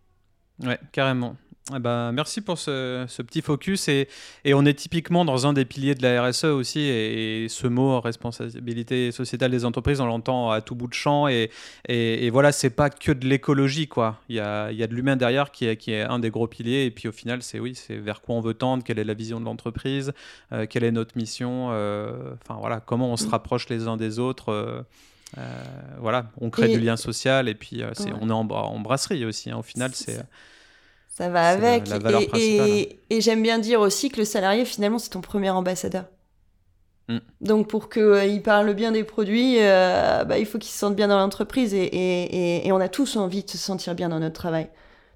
[0.60, 1.36] Ouais, carrément.
[1.76, 3.88] Eh ben, merci pour ce, petit focus.
[3.88, 4.08] Et,
[4.46, 6.80] et, on est typiquement dans un des piliers de la RSE aussi.
[6.80, 11.28] Et, ce mot, responsabilité sociétale des entreprises, on l'entend à tout bout de champ.
[11.28, 11.50] Et,
[11.88, 14.20] et, voilà, c'est pas que de l'écologie, quoi.
[14.30, 16.48] Il y a, y a de l'humain derrière qui est, qui est un des gros
[16.48, 16.86] piliers.
[16.86, 19.14] Et puis au final, c'est oui, c'est vers quoi on veut tendre, quelle est la
[19.14, 20.14] vision de l'entreprise,
[20.52, 21.70] euh, quelle est notre mission.
[21.72, 24.52] Euh, enfin voilà, comment on se rapproche les uns des autres.
[25.38, 25.64] Euh,
[26.00, 27.84] voilà, on crée du lien social et puis
[28.20, 29.50] on est en, en, brasserie aussi.
[29.50, 29.58] Hein.
[29.58, 30.22] Au final, c'est
[31.22, 31.84] ça va avec.
[32.36, 36.06] et, et, j'aime bien dire aussi que le salarié, finalement, c'est ton premier ambassadeur.
[37.10, 37.18] Mm.
[37.42, 40.96] Donc pour qu'il euh, parle bien des produits, euh, bah, il faut qu'il se sente
[40.96, 44.36] bien dans l'entreprise et, et, on a tous envie de se sentir bien dans notre
[44.36, 44.70] travail.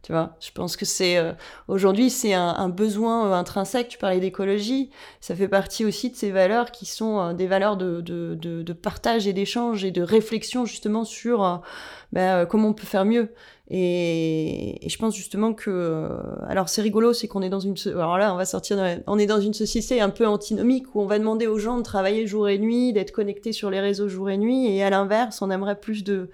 [0.04, 1.34] Tu vois, je pense que c'est euh,
[1.68, 3.88] aujourd'hui c'est un, besoin intrinsèque.
[3.88, 8.02] Tu parlais d'écologie, ça fait partie aussi de ces valeurs qui sont des valeurs de,
[8.02, 11.64] de, de, partage et d'échange et de réflexion justement sur
[12.12, 13.34] bah, comment on peut faire mieux.
[13.70, 18.18] Et, je pense justement que, euh, alors c'est rigolo, c'est qu'on est dans une, alors
[18.18, 21.18] là on va sortir, on est dans une société un peu antinomique où on va
[21.18, 24.38] demander aux gens de travailler jour et nuit, d'être connectés sur les réseaux jour et
[24.38, 26.30] nuit, et à l'inverse, on aimerait plus de,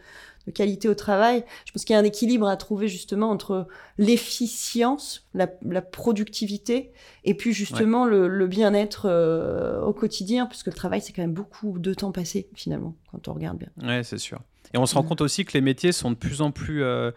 [0.46, 1.46] de qualité au travail.
[1.66, 3.66] Je pense qu'il y a un équilibre à trouver justement entre
[3.98, 6.92] l'efficience, la, la, productivité,
[7.24, 11.22] et puis justement le, le bien-être euh, au quotidien, parce que le travail c'est quand
[11.22, 13.70] même beaucoup de temps passé finalement quand on regarde bien.
[13.82, 14.42] Ouais, c'est sûr.
[14.74, 17.12] Et on se rend compte aussi que les métiers sont de plus en plus euh,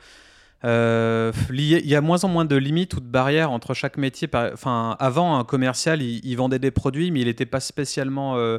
[0.65, 1.81] euh, liés.
[1.85, 4.29] Il y a moins en moins de limites ou de barrières entre chaque métier.
[4.33, 8.59] Enfin, avant, un commercial, il, vendait des produits, mais il n'était pas spécialement, euh,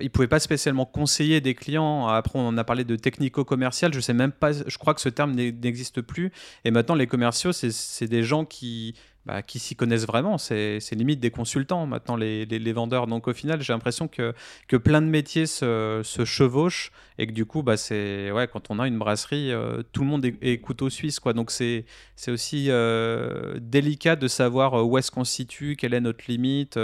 [0.00, 2.06] il pouvait pas spécialement conseiller des clients.
[2.06, 3.92] Après, on a parlé de technico-commercial.
[3.92, 4.52] Je sais même pas.
[4.52, 6.32] Je crois que ce terme n'existe plus.
[6.64, 10.36] Et maintenant, les commerciaux, c'est des gens qui bah, qui s'y connaissent vraiment.
[10.36, 13.06] C'est limite des consultants maintenant, les, les, vendeurs.
[13.06, 14.34] Donc au final, j'ai l'impression que,
[14.66, 18.88] que plein de métiers se, chevauchent et que du coup, bah, ouais, quand on a
[18.88, 21.20] une brasserie, euh, tout le monde est, couteau suisse.
[21.20, 21.34] Quoi.
[21.34, 21.84] Donc c'est
[22.26, 26.78] aussi euh, délicat de savoir euh, où est-ce qu'on se situe, quelle est notre limite,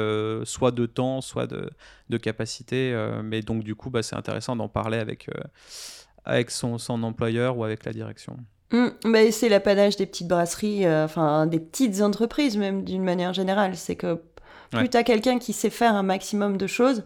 [0.45, 1.71] soit de temps, soit de,
[2.09, 2.95] de capacité.
[3.25, 5.29] mais donc du coup, bah, c'est intéressant d'en parler avec,
[6.25, 8.37] avec son, son employeur ou avec la direction.
[8.71, 13.77] Mmh, c'est l'apanage des petites brasseries, euh, enfin des petites entreprises même d'une manière générale.
[13.77, 14.21] C'est que
[14.71, 17.05] plus tu as quelqu'un qui sait faire un maximum de choses,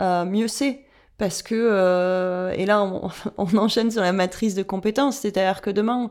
[0.00, 0.84] euh, mieux c'est.
[1.18, 5.70] Parce que, euh, et là on, on, enchaîne sur la matrice de compétences, c'est-à-dire que
[5.70, 6.10] demain,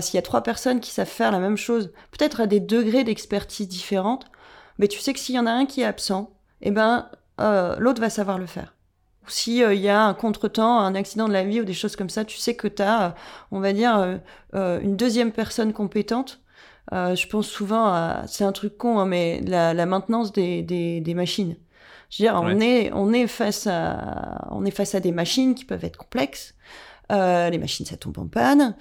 [0.00, 3.04] s'il y a trois personnes qui savent faire la même chose, peut-être à des degrés
[3.04, 4.26] d'expertise différentes,
[4.78, 6.30] mais tu sais que s'il y en a un qui est absent,
[6.62, 7.08] eh ben,
[7.40, 8.73] euh, l'autre va savoir le faire.
[9.26, 11.96] Ou s'il il y a un contretemps, un accident de la vie ou des choses
[11.96, 13.14] comme ça, tu sais que tu as,
[13.50, 14.20] on va dire,
[14.52, 16.40] une deuxième personne compétente
[16.92, 21.00] je pense souvent à, c'est un truc con, hein, mais la, la maintenance des, des,
[21.00, 21.56] des, machines.
[22.10, 25.54] Je veux dire, on est, on est face à, on est face à des machines
[25.54, 26.54] qui peuvent être complexes.
[27.12, 28.76] Euh, les machines, ça tombe en panne.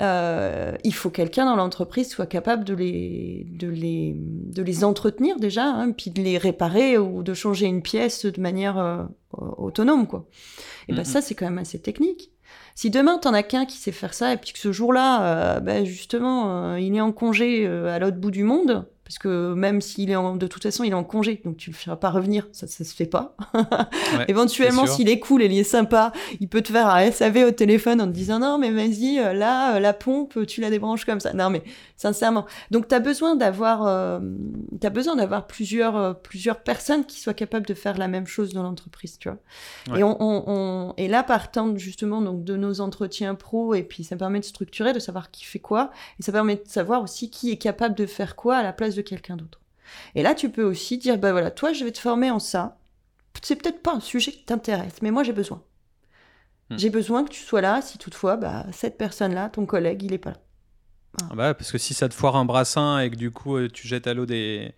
[0.00, 5.38] Euh, il faut quelqu'un dans l'entreprise soit capable de les, de les, de les entretenir
[5.40, 10.06] déjà, hein, puis de les réparer ou de changer une pièce de manière euh, autonome,
[10.06, 10.26] quoi.
[10.88, 12.30] Et ben ça, c'est quand même assez technique.
[12.74, 15.60] Si demain, t'en as qu'un qui sait faire ça, et puis que ce jour-là, euh,
[15.60, 20.10] ben justement, il est en congé à l'autre bout du monde, parce que même s'il
[20.10, 22.46] est en, de toute façon, il est en congé, donc tu le feras pas revenir,
[22.52, 23.34] ça, ça se fait pas.
[24.28, 27.50] Éventuellement, s'il est cool et il est sympa, il peut te faire un SAV au
[27.50, 31.06] téléphone en te disant non, mais vas-y, euh, là, euh, la pompe, tu la débranches
[31.06, 31.32] comme ça.
[31.32, 31.62] Non, mais
[31.96, 32.46] sincèrement.
[32.70, 34.20] Donc, tu as besoin d'avoir, euh,
[34.82, 38.52] as besoin d'avoir plusieurs, euh, plusieurs personnes qui soient capables de faire la même chose
[38.52, 39.98] dans l'entreprise, tu vois.
[39.98, 44.16] Et, on, on, et là, partant justement donc, de nos entretiens pro, et puis ça
[44.16, 45.90] permet de structurer, de savoir qui fait quoi,
[46.20, 48.94] et ça permet de savoir aussi qui est capable de faire quoi à la place
[48.94, 49.60] de quelqu'un d'autre.
[50.14, 52.78] Et là, tu peux aussi dire, bah voilà, toi, je vais te former en ça.
[53.42, 55.62] C'est peut-être pas un sujet qui t'intéresse, mais moi, j'ai besoin.
[56.70, 56.78] Hmm.
[56.78, 60.18] J'ai besoin que tu sois là, si toutefois, bah, cette personne-là, ton collègue, il est
[60.18, 60.40] pas là.
[61.30, 63.68] Ah bah, parce que si ça te foire un brassin et que du coup, euh,
[63.68, 64.72] tu jettes à l'eau des,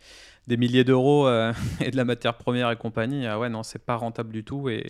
[0.47, 3.79] des milliers d'euros euh, et de la matière première et compagnie, ah ouais, non, c'est
[3.79, 4.69] pas rentable du tout.
[4.69, 4.85] et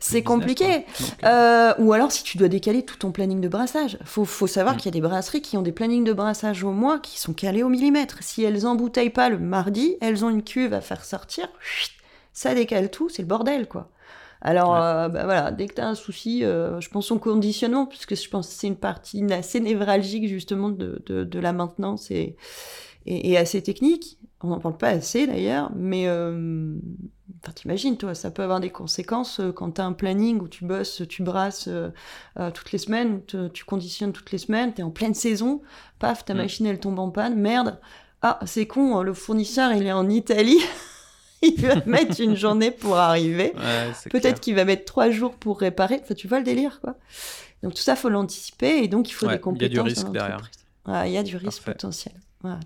[0.00, 0.84] C'est compliqué.
[1.24, 1.74] Euh, euh...
[1.78, 3.98] ou alors si tu dois décaler tout ton planning de brassage.
[4.04, 4.78] Faut, faut savoir mm.
[4.78, 7.32] qu'il y a des brasseries qui ont des plannings de brassage au mois qui sont
[7.32, 8.18] calés au millimètre.
[8.22, 11.48] Si elles embouteillent pas le mardi, elles ont une cuve à faire sortir,
[12.32, 13.90] ça décale tout, c'est le bordel, quoi.
[14.42, 17.86] Alors, euh, bah voilà, dès que tu as un souci, euh, je pense au conditionnement,
[17.86, 22.10] puisque je pense que c'est une partie assez névralgique justement de, de, de la maintenance
[22.10, 22.36] et,
[23.06, 26.74] et, et, assez technique on n'en parle pas assez d'ailleurs, mais euh,
[27.42, 30.48] enfin, t'imagines, toi, ça peut avoir des conséquences euh, quand tu as un planning où
[30.48, 31.90] tu bosses, tu brasses euh,
[32.54, 33.20] toutes les semaines,
[33.52, 35.62] tu conditionnes toutes les semaines, tu es en pleine saison,
[35.98, 36.36] paf, ta mm.
[36.36, 37.78] machine elle tombe en panne, merde,
[38.22, 40.60] ah, c'est con, hein, le fournisseur il est en Italie.
[41.42, 43.52] il va mettre une journée pour arriver.
[44.10, 46.00] Peut-être qu'il va mettre trois jours pour réparer.
[46.02, 46.96] Enfin, tu vois le délire, quoi.
[47.62, 49.70] Donc tout ça, faut l'anticiper et donc il faut des compétences.
[49.70, 50.50] Il y a du risque derrière.
[51.06, 52.14] Il y a du risque potentiel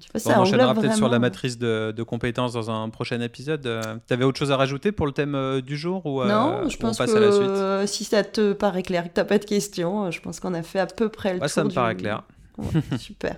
[0.00, 3.66] tu on enchaînera peut-être sur la matrice de, compétences dans un prochain épisode.
[3.66, 6.28] Euh, tu avais autre chose à rajouter pour le thème euh, du jour ou, euh,
[6.28, 7.92] Non, je pense passe que à la suite?
[7.92, 10.62] si ça te paraît clair, que tu n'as pas de questions, je pense qu'on a
[10.62, 11.48] fait à peu près le tour.
[11.48, 12.22] Ça me paraît clair.
[12.98, 13.36] super.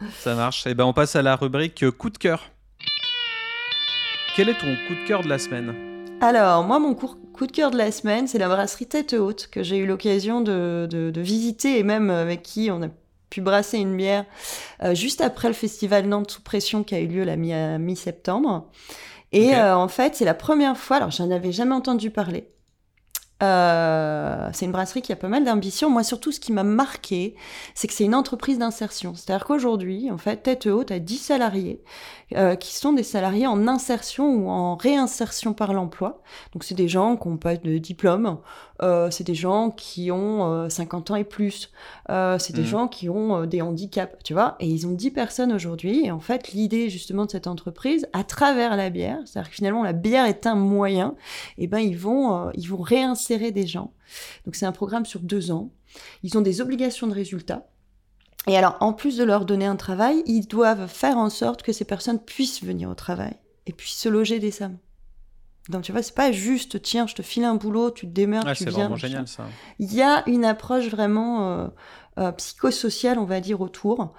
[0.18, 0.66] Ça marche.
[0.66, 2.50] Et eh ben on passe à la rubrique coup de cœur.
[4.36, 5.74] Quel est ton coup de cœur de la semaine?
[6.20, 9.62] Alors, moi, mon coup de cœur de la semaine, c'est la brasserie Tête Haute que
[9.62, 12.88] j'ai eu l'occasion de, de, visiter et même avec qui on a
[13.30, 14.24] pu brasser une bière
[14.82, 18.68] euh, juste après le festival Nantes sous pression qui a eu lieu la mi-septembre.
[19.32, 22.50] Et euh, en fait, c'est la première fois, alors j'en avais jamais entendu parler.
[23.40, 25.90] Euh, c'est une brasserie qui a pas mal d'ambition.
[25.90, 27.36] Moi, surtout, ce qui m'a marqué,
[27.74, 29.14] c'est que c'est une entreprise d'insertion.
[29.14, 31.82] C'est-à-dire qu'aujourd'hui, en fait, Tête Haute a 10 salariés
[32.34, 36.20] euh, qui sont des salariés en insertion ou en réinsertion par l'emploi.
[36.52, 38.38] Donc, c'est des gens qui n'ont pas de diplôme,
[38.82, 41.70] euh, c'est des gens qui ont 50 ans et plus,
[42.08, 42.64] c'est des mmh.
[42.64, 44.56] gens qui ont des handicaps, tu vois.
[44.60, 46.06] Et ils ont 10 personnes aujourd'hui.
[46.06, 49.82] Et en fait, l'idée justement de cette entreprise, à travers la bière, c'est-à-dire que finalement,
[49.82, 51.14] la bière est un moyen,
[51.56, 53.92] et eh ben ils vont, ils vont réinsérer des gens.
[54.44, 55.70] Donc c'est un programme sur deux ans.
[56.22, 57.66] Ils ont des obligations de résultats.
[58.46, 61.72] Et alors, en plus de leur donner un travail, ils doivent faire en sorte que
[61.72, 63.34] ces personnes puissent venir au travail
[63.66, 64.78] et puissent se loger décemment.
[65.68, 68.50] Donc tu vois, c'est pas juste tiens, je te file un boulot, tu te démerdes,
[68.54, 68.72] tu viens.
[68.72, 69.44] C'est vraiment génial ça.
[69.78, 71.68] Il y a une approche vraiment euh,
[72.18, 74.12] euh, psychosociale, on va dire, autour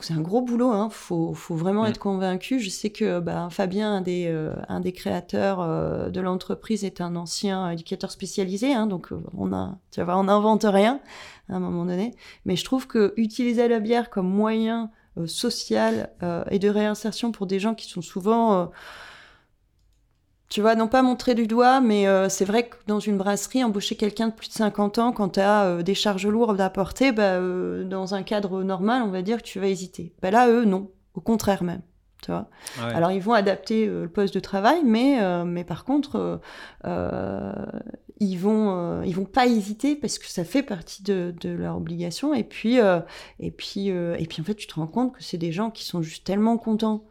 [0.00, 0.88] c'est un gros boulot, hein.
[0.90, 1.86] faut, faut vraiment mm.
[1.86, 2.58] être convaincu.
[2.58, 7.14] Je sais que bah, Fabien, un des, euh, un des créateurs de l'entreprise, est un
[7.14, 10.98] ancien éducateur spécialisé, hein, donc on a, tu vois, on n'invente rien
[11.48, 12.16] à un moment donné.
[12.44, 14.90] Mais je trouve que utiliser la bière comme moyen
[15.26, 16.10] social
[16.50, 18.72] et de réinsertion pour des gens qui sont souvent
[20.54, 23.64] tu vois, non pas montrer du doigt, mais euh, c'est vrai que dans une brasserie,
[23.64, 26.70] embaucher quelqu'un de plus de 50 ans, quand tu as euh, des charges lourdes à
[26.70, 30.12] porter, bah, euh, dans un cadre normal, on va dire que tu vas hésiter.
[30.22, 30.92] Bah, là, eux, non.
[31.14, 31.82] Au contraire même.
[32.22, 32.48] Tu vois?
[32.78, 36.40] Alors, ils vont adapter le poste de travail, mais, mais par contre,
[36.84, 42.32] ils vont ils vont pas hésiter parce que ça fait partie de, de leur obligation.
[42.32, 42.78] Et puis,
[43.40, 45.84] et, puis, et puis, en fait, tu te rends compte que c'est des gens qui
[45.84, 47.04] sont juste tellement contents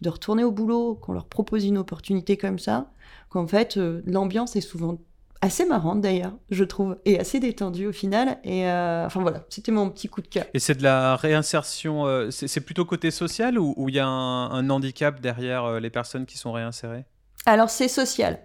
[0.00, 2.90] de retourner au boulot, qu'on leur propose une opportunité comme ça,
[3.28, 4.98] qu'en fait, euh, l'ambiance est souvent
[5.42, 8.38] assez marrante d'ailleurs, je trouve, et assez détendue au final.
[8.44, 10.44] Et enfin voilà, c'était mon petit coup de cœur.
[10.52, 15.18] Et c'est de la réinsertion, c'est plutôt côté social ou il y a un, handicap
[15.18, 17.06] derrière les personnes qui sont réinsérées?
[17.46, 18.38] Alors c'est social.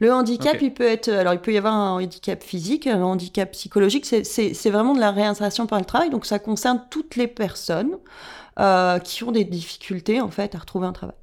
[0.00, 3.50] Le handicap, il peut être, alors il peut y avoir un handicap physique, un handicap
[3.52, 4.04] psychologique.
[4.04, 7.96] C'est vraiment de la réinsertion par le travail, donc ça concerne toutes les personnes
[8.58, 11.16] euh, qui ont des difficultés en fait à retrouver un travail.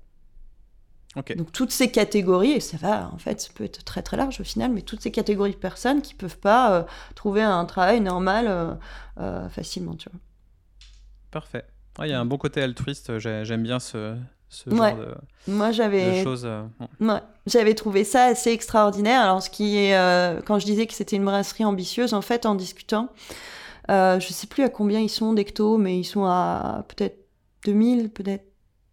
[1.36, 4.42] Donc toutes ces catégories, et ça va, en fait, ça peut être très très large
[4.42, 8.02] au final, mais toutes ces catégories de personnes qui peuvent pas euh, trouver un travail
[8.02, 8.78] normal
[9.20, 10.20] euh, facilement, tu vois.
[11.30, 11.66] Parfait.
[12.02, 14.18] Il y a un bon côté altruiste, j'aime bien ce,
[14.54, 15.16] ce genre de,
[15.48, 16.48] Moi, j'avais, choses.
[17.46, 19.22] j'avais trouvé ça assez extraordinaire.
[19.22, 22.46] Alors, ce qui est, euh, quand je disais que c'était une brasserie ambitieuse, en fait,
[22.46, 23.10] en discutant,
[23.90, 27.18] euh, je sais plus à combien ils sont d'hecto, mais ils sont à peut-être
[27.66, 28.46] 2000, peut-être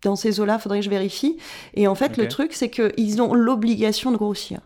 [0.03, 1.37] dans ces eaux-là, faudrait que je vérifie.
[1.75, 4.61] Et en fait, le truc, c'est qu'ils ont l'obligation de grossir.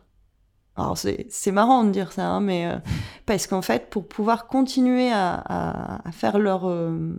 [0.76, 2.76] Alors c'est, c'est marrant de dire ça, hein, mais euh,
[3.26, 7.14] parce qu'en fait, pour pouvoir continuer à, à, à faire leur euh, euh,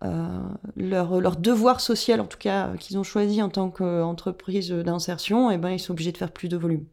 [0.00, 5.54] leur, leur, devoir social, en tout cas, qu'ils ont choisi en tant qu'entreprise d'insertion, et
[5.54, 6.84] eh ben, ils sont obligés de faire plus de volume.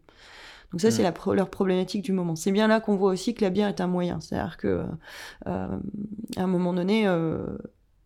[0.75, 1.33] Donc ça, c'est mm.
[1.33, 2.35] leur problématique du moment.
[2.35, 4.19] C'est bien là qu'on voit aussi que la bière est un moyen.
[4.19, 4.83] C'est-à-dire que
[5.47, 5.67] euh,
[6.35, 7.45] à un moment donné, euh,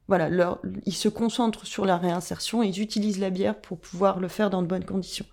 [0.07, 4.19] voilà, leur, ils se concentrent sur la réinsertion et ils utilisent la bière pour pouvoir
[4.19, 5.25] le faire dans de bonnes conditions.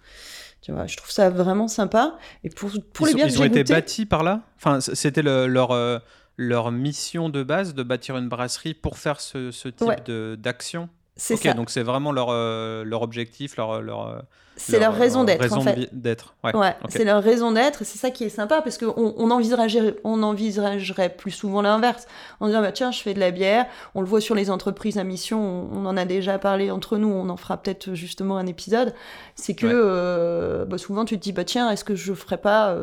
[0.63, 2.17] Tu vois, je trouve ça vraiment sympa.
[2.43, 4.41] Et pour, pour les bières ils ont été bâtis par là?
[4.57, 5.73] Enfin, c'était leur
[6.37, 11.55] leur mission de base de bâtir une brasserie pour faire ce, type d'action C'est ça.
[11.55, 13.81] donc c'est vraiment leur, euh, leur objectif, leur.
[13.81, 14.19] leur euh,
[14.59, 15.53] c'est leur, raison d'être.
[15.53, 15.91] En fait.
[15.93, 16.35] d'être.
[16.43, 20.23] Ouais, c'est leur raison d'être c'est ça qui est sympa parce qu'on on envisagerait, on
[20.23, 22.07] envisagerait plus souvent l'inverse.
[22.41, 23.67] En disant, bah, tiens, je fais de la bière.
[23.95, 27.09] On le voit sur les entreprises à mission, on, en a déjà parlé entre nous,
[27.09, 28.95] on en fera peut-être justement un épisode.
[29.35, 32.79] C'est que euh, bah, souvent tu te dis, bah, tiens, est-ce que je ferais pas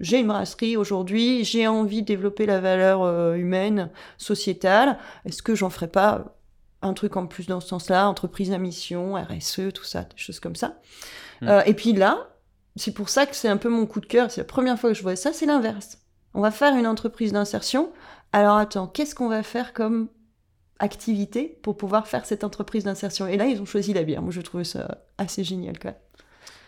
[0.00, 4.98] j'ai une brasserie aujourd'hui, j'ai envie de développer la valeur euh, humaine, sociétale.
[5.26, 6.36] Est-ce que j'en ferais pas
[6.82, 10.40] un truc en plus dans ce sens-là, entreprise à mission, RSE, tout ça, des choses
[10.40, 10.78] comme ça.
[11.42, 11.48] Mm.
[11.48, 12.30] Euh, et puis là,
[12.76, 14.30] c'est pour ça que c'est un peu mon coup de cœur.
[14.30, 15.98] C'est la première fois que je vois ça, c'est l'inverse.
[16.32, 17.92] On va faire une entreprise d'insertion.
[18.32, 20.08] Alors attends, qu'est-ce qu'on va faire comme
[20.78, 23.26] activité pour pouvoir faire cette entreprise d'insertion?
[23.26, 24.22] Et là, ils ont choisi la bière.
[24.22, 25.98] Moi, je trouve ça assez génial quand même.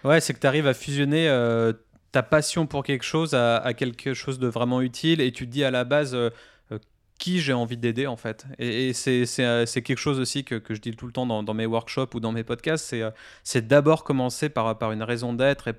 [0.05, 1.73] Ouais, c'est que tu arrives à fusionner euh,
[2.12, 5.64] ta passion pour quelque chose à, quelque chose de vraiment utile et tu te dis
[5.64, 6.31] à la base euh,
[6.70, 6.79] euh,
[7.18, 8.46] qui j'ai envie d'aider en fait.
[8.59, 12.14] Et, euh, c'est quelque chose aussi que, je dis tout le temps dans, mes workshops
[12.14, 12.94] ou dans mes podcasts,
[13.42, 15.75] c'est d'abord commencer par, par une raison d'être et,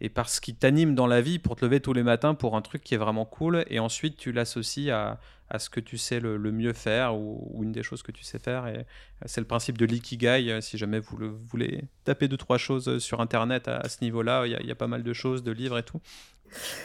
[0.00, 2.56] et par ce qui t'anime dans la vie pour te lever tous les matins pour
[2.56, 5.20] un truc qui est vraiment cool et ensuite tu l'associes à,
[5.50, 8.38] à ce que tu sais le, mieux faire ou, une des choses que tu sais
[8.38, 8.66] faire.
[8.66, 8.86] Et
[9.26, 10.58] c'est le principe de l'ikigai.
[10.62, 14.70] Si jamais vous, voulez taper deux, trois choses sur Internet à, ce niveau-là, il y,
[14.70, 16.00] a pas mal de choses, de livres et tout.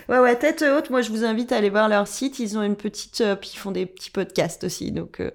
[0.09, 2.37] Ouais, ouais, tête haute, moi je vous invite à aller voir leur site.
[2.39, 3.21] Ils ont une petite.
[3.21, 4.91] Euh, puis ils font des petits podcasts aussi.
[4.91, 5.31] Donc euh,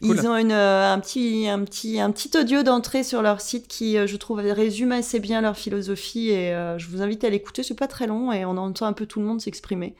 [0.00, 3.66] ils ont une, euh, un, petit, un, petit, un petit audio d'entrée sur leur site
[3.66, 6.30] qui, je trouve, résume assez bien leur philosophie.
[6.30, 7.62] Et je vous invite à l'écouter.
[7.62, 9.94] C'est pas très long et on entend un peu tout le monde s'exprimer.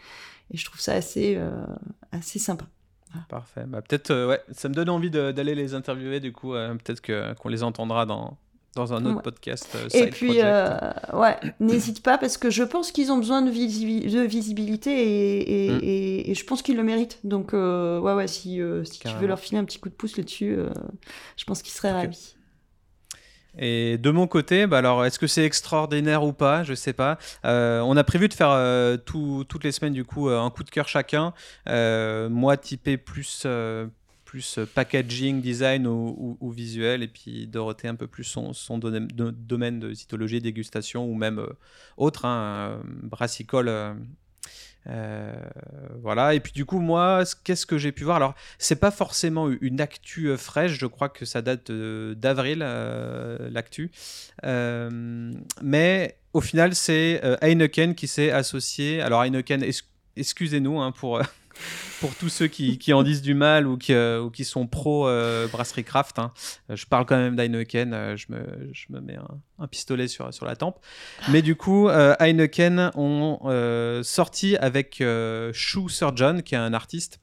[0.51, 1.51] Et je trouve ça assez, euh,
[2.13, 2.67] assez sympa.
[3.29, 3.65] Parfait.
[3.67, 6.21] Bah, peut-être, euh, ouais, ça me donne envie d'aller les interviewer.
[6.21, 7.01] Du coup, euh, peut-être
[7.37, 8.37] qu'on les entendra dans,
[8.75, 9.77] dans un autre podcast.
[9.95, 14.91] et puis, ouais, n'hésite pas parce que je pense qu'ils ont besoin de, de visibilité
[14.91, 15.81] et, mm.
[15.83, 17.21] et, et, je pense qu'ils le méritent.
[17.23, 20.59] Donc, ouais, ouais, si, si tu veux leur filer un petit coup de pouce là-dessus,
[21.37, 22.35] je pense qu'ils seraient ravis.
[23.59, 26.65] Et de mon côté, bah alors, est-ce que c'est extraordinaire ou pas?
[26.65, 27.19] Je sais pas.
[27.45, 30.65] Euh, on a prévu de faire euh, toutes les semaines du coup euh, un coup
[30.65, 31.33] de cœur chacun.
[31.67, 33.47] moi, typé plus
[34.75, 39.79] packaging, design ou, visuel, et puis Dorothée un peu plus son, son domaine, de, domaine
[39.79, 41.45] de cytologie, dégustation ou même
[41.97, 43.71] autre, hein, brassicole
[44.89, 45.35] euh,
[46.03, 48.17] voilà, et puis du coup, moi, qu'est-ce que j'ai pu voir?
[48.17, 53.49] Alors, c'est pas forcément une actu euh, fraîche, je crois que ça date d'avril, euh,
[53.51, 53.91] l'actu.
[55.63, 59.01] mais au final, c'est Heineken qui s'est associé.
[59.01, 59.65] Alors, Heineken,
[60.17, 61.21] excusez-nous hein, pour
[62.01, 64.67] pour tous ceux qui, qui, en disent du mal ou qui, euh, ou qui sont
[64.67, 66.19] pro euh, brasserie craft.
[66.19, 66.33] Hein.
[66.71, 69.17] Euh, je parle quand même d'Heineken, je, me, je me mets
[69.59, 70.79] un, pistolet sur, sur la tempe.
[71.31, 75.03] Mais du coup, Heineken ont sorti avec
[75.53, 77.21] Shoe Surgeon, qui est un artiste.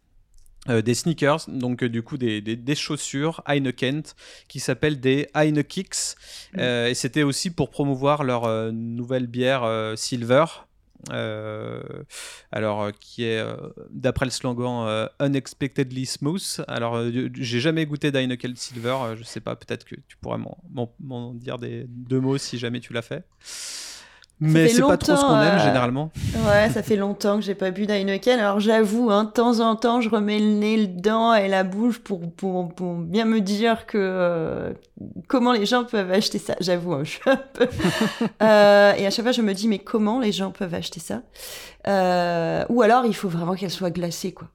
[0.68, 4.04] des sneakers, donc du coup des, des, chaussures Heineken
[4.48, 6.16] qui s'appellent des Heinekicks.
[6.54, 6.60] Mmh.
[6.60, 10.71] et c'était aussi pour promouvoir leur nouvelle bière Silver, euh,
[11.10, 13.56] alors euh, qui est euh,
[13.90, 16.64] d'après le slogan unexpectedly smooth.
[16.68, 17.02] Alors
[17.34, 22.20] j'ai jamais goûté d'Heineken Silver, je sais pas, peut-être que tu pourrais m'en dire deux
[22.20, 23.24] mots si jamais tu l'as fait.
[24.42, 26.12] Mais c'est pas trop ce qu'on aime généralement.
[26.48, 28.40] Ouais, ça fait longtemps que j'ai pas bu d'Heineken.
[28.40, 31.64] Alors j'avoue, hein, de temps en temps, je remets le nez, le dent et la
[31.64, 34.76] bouche pour, pour, pour bien me dire que
[35.28, 36.56] comment les gens peuvent acheter ça.
[36.60, 37.68] J'avoue, hein, je suis un peu.
[38.42, 41.22] et à chaque fois, je me dis, mais comment les gens peuvent acheter ça?
[42.70, 44.48] Ou alors, il faut vraiment qu'elle soit glacée, quoi.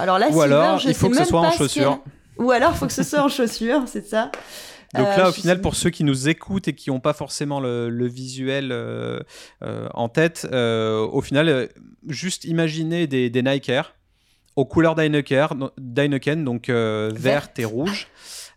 [0.00, 2.00] Alors là, Ou alors, il faut que ce soit en chaussures.
[2.38, 4.30] Ou alors, il faut que ce soit en chaussures, c'est ça.
[4.94, 7.60] Donc là, euh, au final, pour ceux qui nous écoutent et qui n'ont pas forcément
[7.60, 9.20] le, visuel euh,
[9.62, 11.68] euh, en tête, au final,
[12.08, 13.94] juste imaginez des, des Nike Air
[14.56, 18.08] aux couleurs d'Heineken, donc verte et rouge.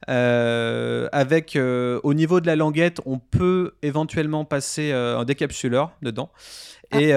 [0.08, 6.30] avec au niveau de la languette, on peut éventuellement passer un décapsuleur dedans.
[6.92, 7.02] Ah.
[7.02, 7.16] Et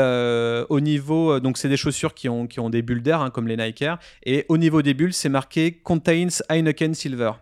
[0.71, 3.49] au niveau, donc c'est des chaussures qui ont, qui ont des bulles d'air, hein, comme
[3.49, 3.99] les Nike Air.
[4.25, 7.33] Et au niveau des bulles, c'est marqué Contains Heineken Silver.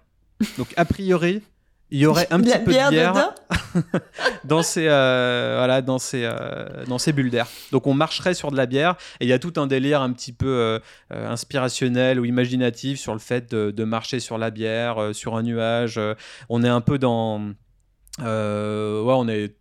[0.57, 1.43] Donc a priori,
[1.91, 3.34] il y aurait un petit peu de bière
[4.45, 7.47] dans ces euh, voilà dans ces euh, dans ces bulles d'air.
[7.72, 10.12] Donc on marcherait sur de la bière et il y a tout un délire un
[10.12, 10.78] petit peu euh,
[11.11, 16.01] inspirationnel ou imaginatif sur le fait de, de marcher sur la bière, sur un nuage.
[16.49, 17.41] on est un peu dans
[18.18, 19.57] ouais, on est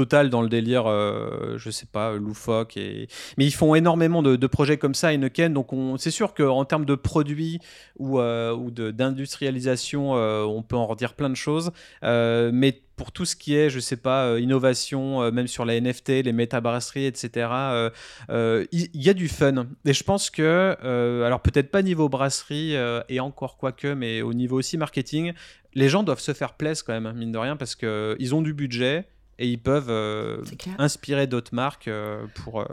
[0.00, 2.78] total dans le délire, euh, je sais pas, loufoque.
[2.78, 3.06] Et...
[3.36, 5.52] Mais ils font énormément de, projets comme ça, Heineken.
[5.52, 7.58] Donc c'est sûr qu'en termes de produits
[7.98, 11.70] ou, euh, d'industrialisation, euh, on peut en redire plein de choses.
[12.02, 16.32] mais pour tout ce qui est, je sais pas, innovation, même sur les NFT, les
[16.32, 17.48] métabrasseries, etc.,
[18.28, 19.66] il y, a du fun.
[19.86, 20.76] Et je pense que,
[21.24, 22.74] alors peut-être pas niveau brasserie
[23.08, 25.32] et encore quoique, mais au niveau aussi marketing,
[25.72, 28.52] les gens doivent se faire plaisir quand même, mine de rien, parce qu'ils ont du
[28.52, 29.06] budget
[29.40, 30.42] et ils peuvent euh,
[30.78, 32.64] inspirer d'autres marques euh, pour,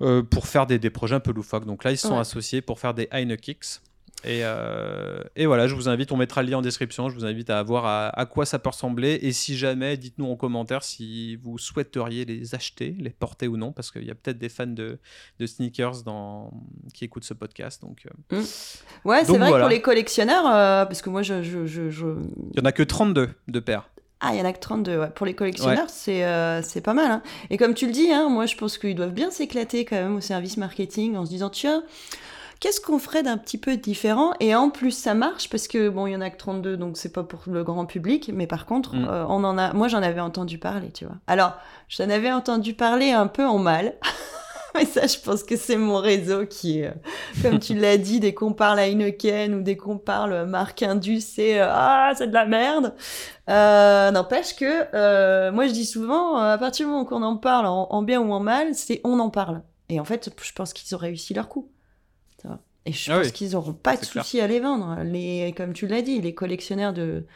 [0.00, 1.66] euh, pour faire des, des, projets un peu loufoques.
[1.66, 3.80] Donc là, ils se sont associés pour faire des Heinekicks.
[4.24, 4.42] Et,
[5.34, 7.62] et, voilà, je vous invite, on mettra le lien en description, je vous invite à
[7.62, 9.18] voir à, quoi ça peut ressembler.
[9.22, 13.72] Et si jamais, dites-nous en commentaire si vous souhaiteriez les acheter, les porter ou non,
[13.72, 14.98] parce qu'il y a peut-être des fans de,
[15.38, 16.52] de, sneakers dans,
[16.92, 17.80] qui écoutent ce podcast.
[17.80, 18.36] Donc, mmh.
[19.06, 20.44] Ouais, c'est vrai que pour les collectionneurs,
[20.86, 23.88] parce que moi, je, je, je, Il n'y en a que 32 de paires.
[24.20, 25.08] Ah, il y en a que 32.
[25.14, 27.10] Pour les collectionneurs, euh, c'est pas mal.
[27.10, 27.22] Hein.
[27.48, 30.16] Et comme tu le dis, hein, moi je pense qu'ils doivent bien s'éclater quand même
[30.16, 31.82] au service marketing en se disant tiens,
[32.60, 34.34] qu'est-ce qu'on ferait d'un petit peu différent?
[34.38, 36.98] Et en plus, ça marche parce que bon, il y en a que 32, donc
[36.98, 38.30] c'est pas pour le grand public.
[38.32, 39.08] Mais par contre, mm.
[39.08, 39.72] euh, on en a.
[39.72, 41.16] Moi, j'en avais entendu parler, tu vois.
[41.26, 41.54] Alors,
[41.88, 43.94] j'en avais entendu parler un peu en mal.
[44.74, 46.90] Mais ça, je pense que c'est mon réseau qui, euh,
[47.42, 51.20] comme tu l'as dit, dès qu'on parle à Heineken ou dès qu'on parle marque Indus,
[51.20, 52.94] c'est euh, ah, c'est de la merde.
[53.48, 57.66] Euh, N'empêche que euh, moi, je dis souvent, à partir du moment qu'on en parle
[57.66, 59.62] en, bien ou en mal, c'est on en parle.
[59.88, 61.70] Et en fait, je pense qu'ils ont réussi leur coup.
[62.86, 64.96] Et je ah pense qu'ils n'auront pas de souci à les vendre.
[65.04, 67.26] Les, comme tu l'as dit, les collectionneurs de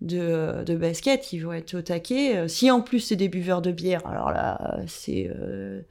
[0.00, 2.36] de, de, basket, ils vont être au taquet.
[2.36, 5.82] Euh, si en plus c'est des buveurs de bière, alors là c'est euh,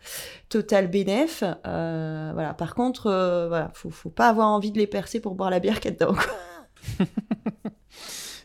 [0.50, 1.44] total bénéf.
[1.66, 2.54] Euh, voilà.
[2.54, 5.60] Par contre, euh, voilà, faut, faut pas avoir envie de les percer pour boire la
[5.60, 6.16] bière qu'il y a dedans.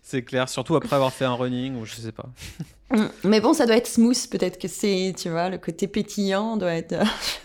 [0.03, 2.29] c'est clair, surtout après avoir fait un running ou je sais pas.
[2.93, 3.07] Mm.
[3.23, 6.75] Mais bon, ça doit être smooth, peut-être que c'est, tu vois, le côté pétillant doit
[6.75, 6.97] être.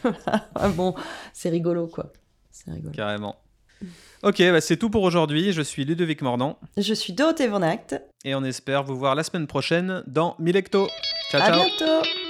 [0.76, 0.96] bon,
[1.34, 2.12] c'est rigolo quoi.
[2.50, 2.92] C'est rigolo.
[2.92, 3.36] Carrément.
[4.26, 5.54] Ok, bah c'est tout pour aujourd'hui.
[5.54, 6.58] Je suis Ludovic Mordant.
[6.78, 7.62] Je suis Dorothée Von
[8.24, 10.88] Et on espère vous voir la semaine prochaine dans Milecto.
[11.30, 11.62] Ciao, à ciao.
[11.62, 12.25] bientôt.